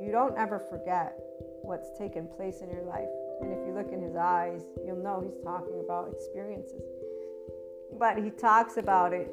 [0.00, 1.18] You don't ever forget
[1.62, 3.08] what's taken place in your life.
[3.40, 6.82] And if you look in his eyes, you'll know he's talking about experiences.
[7.98, 9.28] But he talks about it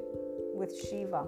[0.53, 1.27] with Shiva.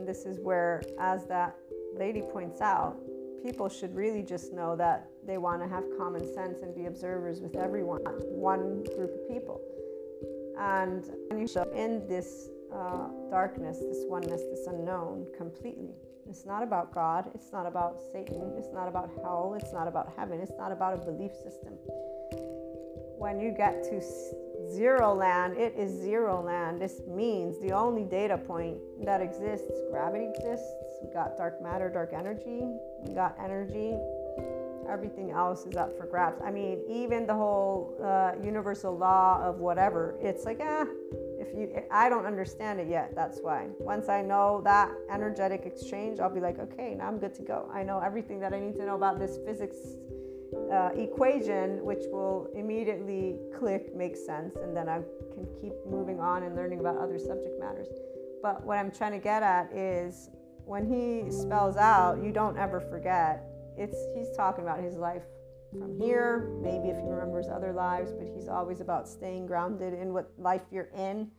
[0.00, 1.54] And this is where, as that
[1.94, 2.96] lady points out,
[3.44, 7.42] people should really just know that they want to have common sense and be observers
[7.42, 9.60] with everyone, one group of people.
[10.58, 15.92] And when you show in this uh, darkness, this oneness, this unknown completely.
[16.30, 17.30] It's not about God.
[17.34, 18.54] It's not about Satan.
[18.56, 19.54] It's not about hell.
[19.60, 20.40] It's not about heaven.
[20.40, 21.74] It's not about a belief system.
[23.18, 24.00] When you get to
[24.68, 26.80] zero land, it is zero land.
[26.80, 30.66] This means the only data point that exists gravity exists.
[31.02, 32.62] We got dark matter, dark energy.
[33.06, 33.96] We got energy.
[34.88, 36.40] Everything else is up for grabs.
[36.44, 40.84] I mean, even the whole uh, universal law of whatever, it's like, ah,
[41.40, 46.20] if you i don't understand it yet that's why once i know that energetic exchange
[46.20, 48.76] i'll be like okay now i'm good to go i know everything that i need
[48.76, 49.76] to know about this physics
[50.72, 55.00] uh, equation which will immediately click make sense and then i
[55.34, 57.88] can keep moving on and learning about other subject matters
[58.42, 60.30] but what i'm trying to get at is
[60.64, 63.44] when he spells out you don't ever forget
[63.76, 65.22] it's he's talking about his life
[65.78, 70.12] from here, maybe if he remembers other lives, but he's always about staying grounded in
[70.12, 71.30] what life you're in.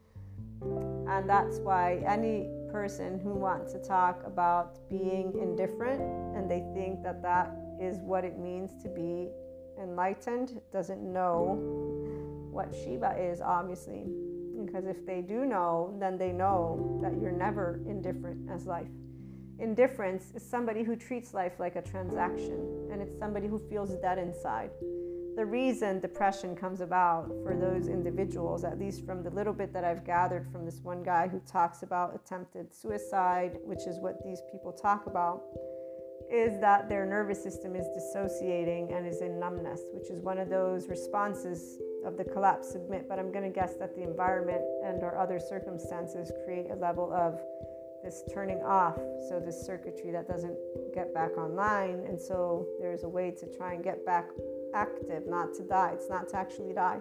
[0.62, 6.02] And that's why any person who wants to talk about being indifferent
[6.36, 7.52] and they think that that
[7.82, 9.30] is what it means to be
[9.82, 11.58] enlightened doesn't know
[12.52, 14.06] what Shiva is, obviously.
[14.66, 18.92] Because if they do know, then they know that you're never indifferent as life.
[19.60, 24.18] Indifference is somebody who treats life like a transaction, and it's somebody who feels dead
[24.18, 24.72] inside.
[25.36, 29.84] The reason depression comes about for those individuals, at least from the little bit that
[29.84, 34.42] I've gathered from this one guy who talks about attempted suicide, which is what these
[34.52, 35.42] people talk about,
[36.32, 40.50] is that their nervous system is dissociating and is in numbness, which is one of
[40.50, 43.08] those responses of the collapse submit.
[43.10, 47.12] But I'm going to guess that the environment and or other circumstances create a level
[47.14, 47.40] of
[48.04, 48.98] this turning off,
[49.30, 50.58] so this circuitry that doesn't
[50.94, 52.04] get back online.
[52.08, 54.30] And so there's a way to try and get back
[54.74, 55.92] active, not to die.
[55.94, 57.00] It's not to actually die,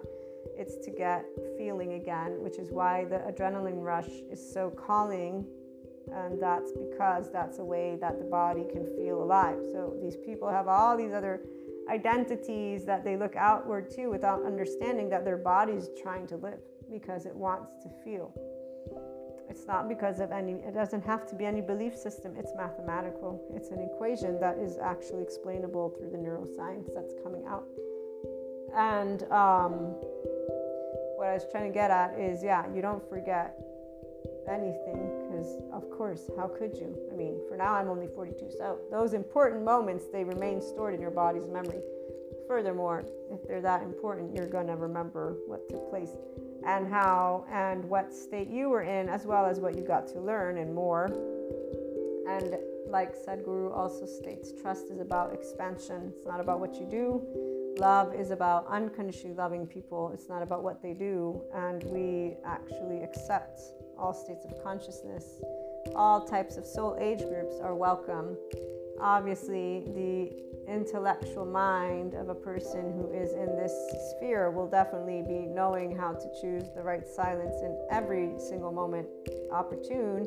[0.56, 1.24] it's to get
[1.56, 5.46] feeling again, which is why the adrenaline rush is so calling.
[6.12, 9.58] And that's because that's a way that the body can feel alive.
[9.72, 11.40] So these people have all these other
[11.88, 16.60] identities that they look outward to without understanding that their body is trying to live
[16.90, 18.32] because it wants to feel.
[19.48, 22.34] It's not because of any, it doesn't have to be any belief system.
[22.38, 23.42] It's mathematical.
[23.54, 27.64] It's an equation that is actually explainable through the neuroscience that's coming out.
[28.74, 29.72] And um,
[31.16, 33.58] what I was trying to get at is yeah, you don't forget
[34.48, 36.96] anything because, of course, how could you?
[37.12, 41.00] I mean, for now I'm only 42, so those important moments they remain stored in
[41.00, 41.80] your body's memory.
[42.48, 46.10] Furthermore, if they're that important, you're going to remember what took place
[46.66, 50.20] and how and what state you were in, as well as what you got to
[50.20, 51.06] learn and more.
[52.28, 52.56] And
[52.88, 57.24] like Sadhguru also states, trust is about expansion, it's not about what you do.
[57.78, 61.40] Love is about unconditionally loving people, it's not about what they do.
[61.54, 63.60] And we actually accept
[64.00, 65.40] all states of consciousness.
[65.94, 68.36] All types of soul age groups are welcome.
[69.00, 70.32] Obviously, the
[70.70, 73.72] intellectual mind of a person who is in this
[74.10, 79.06] sphere will definitely be knowing how to choose the right silence in every single moment
[79.52, 80.26] opportune.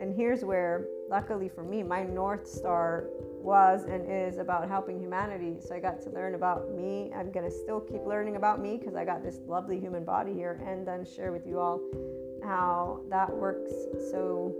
[0.00, 3.06] And here's where, luckily for me, my North Star
[3.42, 5.56] was and is about helping humanity.
[5.60, 7.12] So I got to learn about me.
[7.14, 10.32] I'm going to still keep learning about me because I got this lovely human body
[10.32, 11.80] here and then share with you all
[12.44, 13.72] how that works.
[14.10, 14.54] So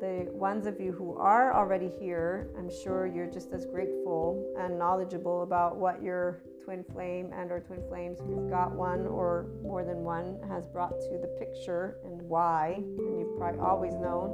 [0.00, 4.78] the ones of you who are already here, I'm sure you're just as grateful and
[4.78, 9.46] knowledgeable about what your twin flame and or twin flames, if you've got one or
[9.62, 12.74] more than one, has brought to the picture and why.
[12.76, 14.32] And you've probably always known.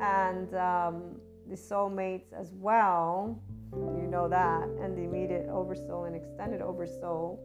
[0.00, 3.40] And um, the soulmates as well,
[3.72, 7.40] you know that, and the immediate oversoul and extended oversoul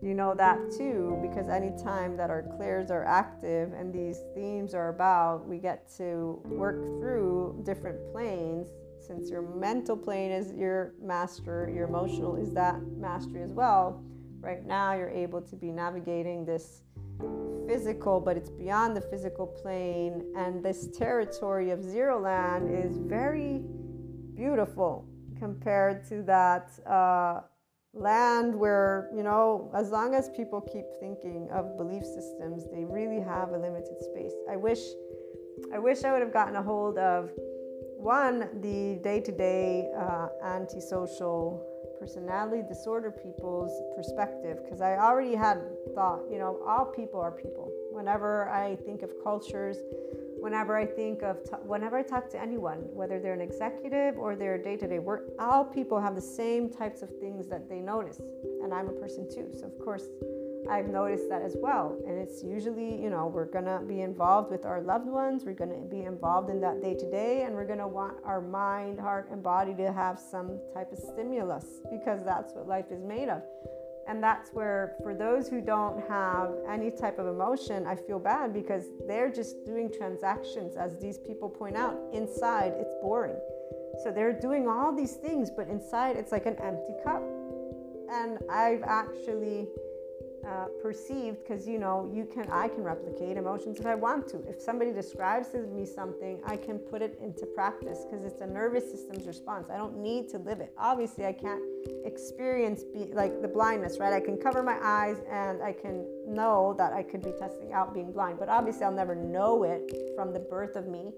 [0.00, 4.90] you know that too because anytime that our clairs are active and these themes are
[4.90, 8.68] about we get to work through different planes
[9.04, 14.02] since your mental plane is your master your emotional is that mastery as well.
[14.40, 16.82] Right now you're able to be navigating this
[17.66, 23.62] physical but it's beyond the physical plane and this territory of zero land is very
[24.36, 27.40] beautiful compared to that uh,
[27.98, 33.20] land where, you know, as long as people keep thinking of belief systems, they really
[33.20, 34.32] have a limited space.
[34.50, 34.80] I wish
[35.72, 37.30] I wish I would have gotten a hold of
[37.96, 41.66] one, the day-to-day uh, antisocial
[41.98, 45.60] personality disorder people's perspective because I already had
[45.96, 47.72] thought, you know, all people are people.
[47.90, 49.78] Whenever I think of cultures,
[50.40, 54.36] whenever I think of, t- whenever I talk to anyone, whether they're an executive or
[54.36, 57.80] they're day to day work, all people have the same types of things that they
[57.80, 58.20] notice.
[58.62, 59.50] And I'm a person too.
[59.58, 60.08] So, of course,
[60.70, 61.96] I've noticed that as well.
[62.06, 65.54] And it's usually, you know, we're going to be involved with our loved ones, we're
[65.54, 68.40] going to be involved in that day to day, and we're going to want our
[68.40, 73.02] mind, heart, and body to have some type of stimulus because that's what life is
[73.02, 73.42] made of.
[74.08, 78.54] And that's where, for those who don't have any type of emotion, I feel bad
[78.54, 81.94] because they're just doing transactions, as these people point out.
[82.14, 83.36] Inside, it's boring.
[84.02, 87.22] So they're doing all these things, but inside, it's like an empty cup.
[88.10, 89.68] And I've actually
[90.46, 94.38] uh, perceived because you know you can i can replicate emotions if i want to.
[94.48, 98.46] If somebody describes to me something i can put it into practice because it's a
[98.46, 99.68] nervous system's response.
[99.70, 100.72] I don't need to live it.
[100.78, 101.62] Obviously i can't
[102.04, 104.12] experience be, like the blindness right?
[104.12, 107.94] I can cover my eyes and i can know that i could be testing out
[107.94, 111.12] being blind but obviously i'll never know it from the birth of me.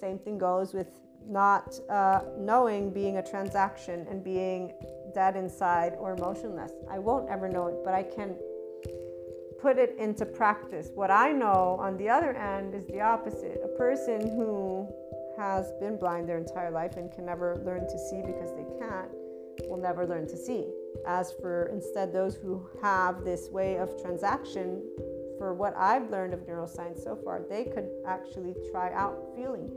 [0.00, 0.88] Same thing goes with
[1.28, 4.72] not uh, knowing being a transaction and being
[5.14, 6.72] dead inside or emotionless.
[6.90, 8.36] I won't ever know it, but I can
[9.60, 10.90] put it into practice.
[10.94, 13.60] What I know on the other end is the opposite.
[13.64, 14.88] A person who
[15.36, 19.10] has been blind their entire life and can never learn to see because they can't
[19.66, 20.66] will never learn to see.
[21.06, 24.82] As for instead those who have this way of transaction,
[25.38, 29.70] for what I've learned of neuroscience so far, they could actually try out feeling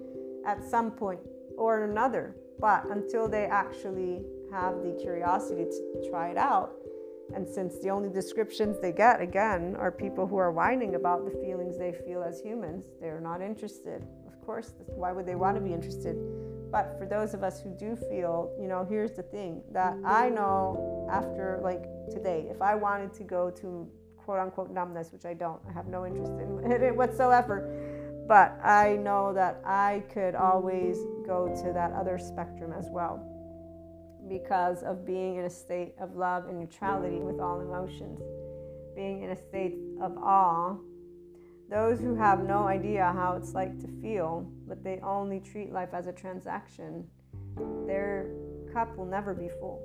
[0.45, 1.19] at some point
[1.57, 2.35] or another.
[2.59, 6.73] But until they actually have the curiosity to try it out,
[7.33, 11.31] and since the only descriptions they get, again, are people who are whining about the
[11.31, 14.05] feelings they feel as humans, they're not interested.
[14.27, 16.17] Of course, why would they want to be interested?
[16.71, 20.29] But for those of us who do feel, you know, here's the thing that I
[20.29, 25.33] know after like today, if I wanted to go to quote unquote numbness, which I
[25.33, 26.31] don't, I have no interest
[26.65, 27.73] in it whatsoever.
[28.27, 33.30] But I know that I could always go to that other spectrum as well
[34.31, 38.21] because of being in a state of love and neutrality with all emotions,
[38.95, 40.77] being in a state of awe.
[41.69, 45.89] Those who have no idea how it's like to feel, but they only treat life
[45.93, 47.05] as a transaction,
[47.85, 48.31] their
[48.73, 49.81] cup will never be full.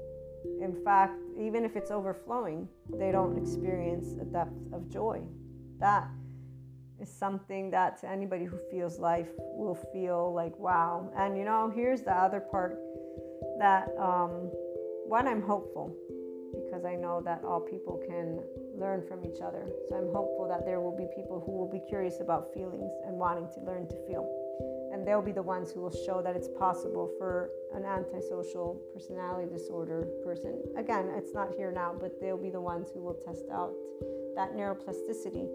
[0.63, 2.69] In fact, even if it's overflowing,
[2.99, 5.23] they don't experience a depth of joy.
[5.81, 6.09] That
[7.01, 11.11] is something that to anybody who feels life will feel like wow.
[11.17, 12.79] And you know, here's the other part
[13.59, 14.51] that um,
[15.07, 15.95] one, I'm hopeful
[16.65, 18.43] because I know that all people can
[18.79, 19.67] learn from each other.
[19.89, 23.17] So I'm hopeful that there will be people who will be curious about feelings and
[23.17, 24.27] wanting to learn to feel.
[24.93, 29.53] And they'll be the ones who will show that it's possible for an antisocial personality
[29.53, 30.63] disorder person.
[30.77, 33.73] Again, it's not here now, but they'll be the ones who will test out
[34.37, 35.49] that neuroplasticity.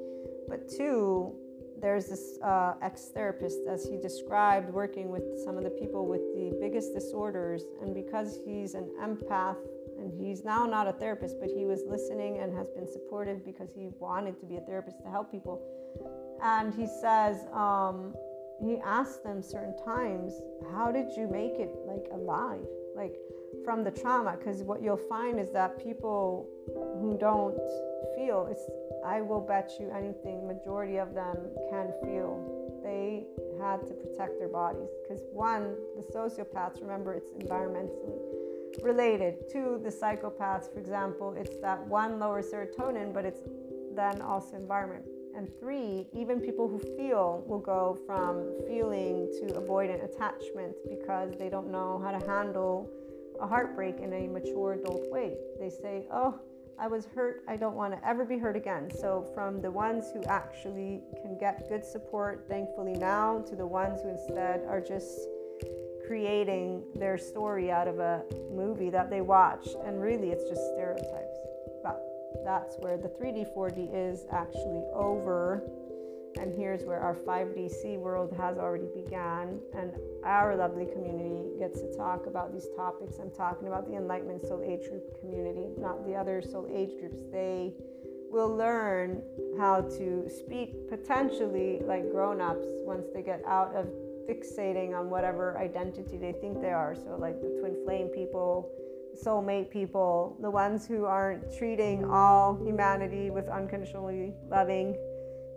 [0.48, 1.34] But two,
[1.82, 6.22] there's this uh, ex therapist, as he described, working with some of the people with
[6.36, 7.64] the biggest disorders.
[7.82, 9.58] And because he's an empath,
[9.98, 13.72] and he's now not a therapist, but he was listening and has been supportive because
[13.74, 15.62] he wanted to be a therapist to help people.
[16.42, 18.16] And he says, um,
[18.64, 20.34] he asked them certain times,
[20.72, 22.66] How did you make it like alive?
[22.96, 23.16] Like
[23.64, 24.36] from the trauma?
[24.38, 27.58] Because what you'll find is that people who don't
[28.16, 28.64] feel, it's
[29.06, 31.36] I will bet you anything, majority of them
[31.72, 33.26] can feel they
[33.60, 34.90] had to protect their bodies.
[35.02, 38.20] Because one, the sociopaths, remember it's environmentally
[38.84, 39.50] related.
[39.52, 43.42] Two, the psychopaths, for example, it's that one lower serotonin, but it's
[43.96, 45.06] then also environment.
[45.36, 51.50] And three, even people who feel will go from feeling to avoidant attachment because they
[51.50, 52.90] don't know how to handle
[53.42, 55.36] a heartbreak in a mature adult way.
[55.60, 56.40] They say, oh,
[56.80, 57.44] I was hurt.
[57.48, 58.90] I don't want to ever be hurt again.
[59.00, 64.02] So, from the ones who actually can get good support, thankfully now, to the ones
[64.02, 65.28] who instead are just
[66.08, 69.76] creating their story out of a movie that they watched.
[69.86, 71.38] And really, it's just stereotypes.
[71.84, 72.02] But
[72.44, 75.64] that's where the 3D, 4D is actually over
[76.40, 79.92] and here's where our 5DC world has already begun, and
[80.24, 83.18] our lovely community gets to talk about these topics.
[83.20, 87.24] I'm talking about the Enlightenment Soul Age Group community, not the other soul age groups.
[87.32, 87.74] They
[88.32, 89.22] will learn
[89.58, 93.88] how to speak potentially like grown ups once they get out of
[94.30, 96.96] fixating on whatever identity they think they are.
[96.96, 98.72] So, like the twin flame people,
[99.22, 104.96] soulmate people, the ones who aren't treating all humanity with unconditionally loving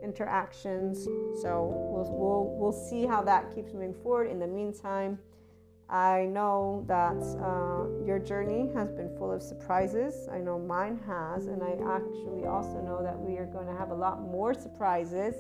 [0.05, 1.05] interactions.
[1.43, 4.31] So we'll, we'll, we'll see how that keeps moving forward.
[4.31, 5.19] In the meantime,
[5.89, 10.29] I know that uh, your journey has been full of surprises.
[10.31, 13.91] I know mine has, and I actually also know that we are going to have
[13.91, 15.35] a lot more surprises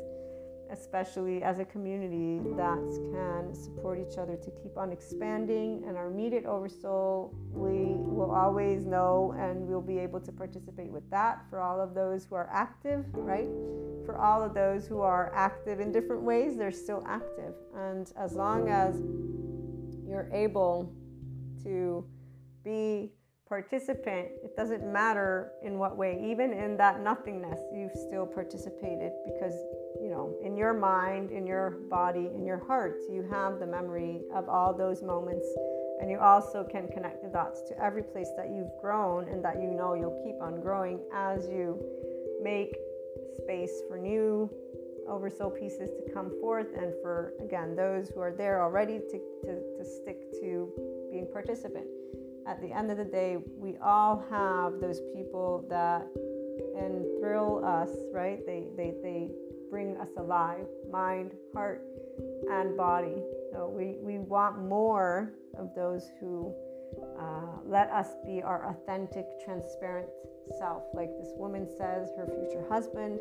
[0.74, 5.84] especially as a community that can support each other to keep on expanding.
[5.86, 11.08] And our immediate oversoul, we will always know and we'll be able to participate with
[11.10, 13.48] that for all of those who are active, right?
[14.04, 17.54] For all of those who are active in different ways, they're still active.
[17.76, 18.96] And as long as
[20.06, 20.92] you're able
[21.62, 22.04] to
[22.64, 23.12] be
[23.48, 29.54] participant, it doesn't matter in what way, even in that nothingness, you've still participated because,
[30.04, 34.20] you know, in your mind, in your body, in your heart, you have the memory
[34.34, 35.46] of all those moments.
[35.98, 39.62] And you also can connect the dots to every place that you've grown and that
[39.62, 41.80] you know you'll keep on growing as you
[42.42, 42.76] make
[43.38, 44.50] space for new
[45.08, 49.62] oversoul pieces to come forth and for, again, those who are there already to, to,
[49.78, 50.70] to stick to
[51.10, 51.86] being participant
[52.46, 56.06] at the end of the day, we all have those people that
[56.78, 58.44] enthrall us, right?
[58.44, 59.30] They, they, they
[59.74, 61.82] bring us alive, mind, heart,
[62.48, 63.16] and body.
[63.50, 66.54] So we, we want more of those who
[67.18, 70.06] uh, let us be our authentic, transparent
[70.60, 70.84] self.
[70.94, 73.18] Like this woman says, her future husband,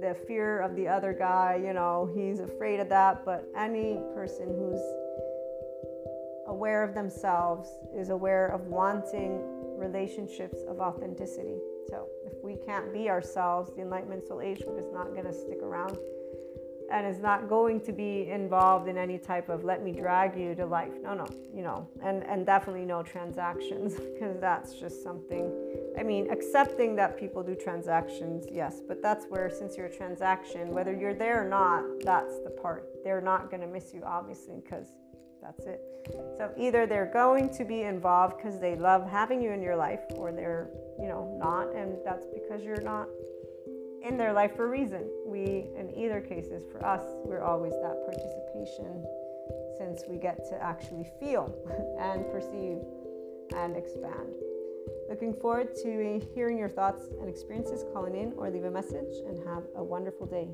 [0.00, 3.26] the fear of the other guy, you know, he's afraid of that.
[3.26, 4.80] But any person who's
[6.46, 9.42] aware of themselves, is aware of wanting
[9.76, 11.58] relationships of authenticity.
[11.92, 15.32] So if we can't be ourselves, the Enlightenment Soul Age group is not going to
[15.32, 15.98] stick around
[16.90, 20.54] and is not going to be involved in any type of let me drag you
[20.54, 20.94] to life.
[21.02, 25.52] No, no, you know, and, and definitely no transactions because that's just something.
[25.98, 30.70] I mean, accepting that people do transactions, yes, but that's where, since you're a transaction,
[30.70, 32.88] whether you're there or not, that's the part.
[33.04, 34.86] They're not going to miss you, obviously, because
[35.42, 35.80] that's it.
[36.38, 40.00] So either they're going to be involved because they love having you in your life,
[40.14, 43.08] or they're, you know, not, and that's because you're not
[44.02, 45.08] in their life for a reason.
[45.26, 49.04] We, in either cases, for us, we're always that participation
[49.78, 51.54] since we get to actually feel
[52.00, 52.78] and perceive
[53.56, 54.34] and expand.
[55.08, 59.38] Looking forward to hearing your thoughts and experiences, calling in or leave a message, and
[59.46, 60.48] have a wonderful day.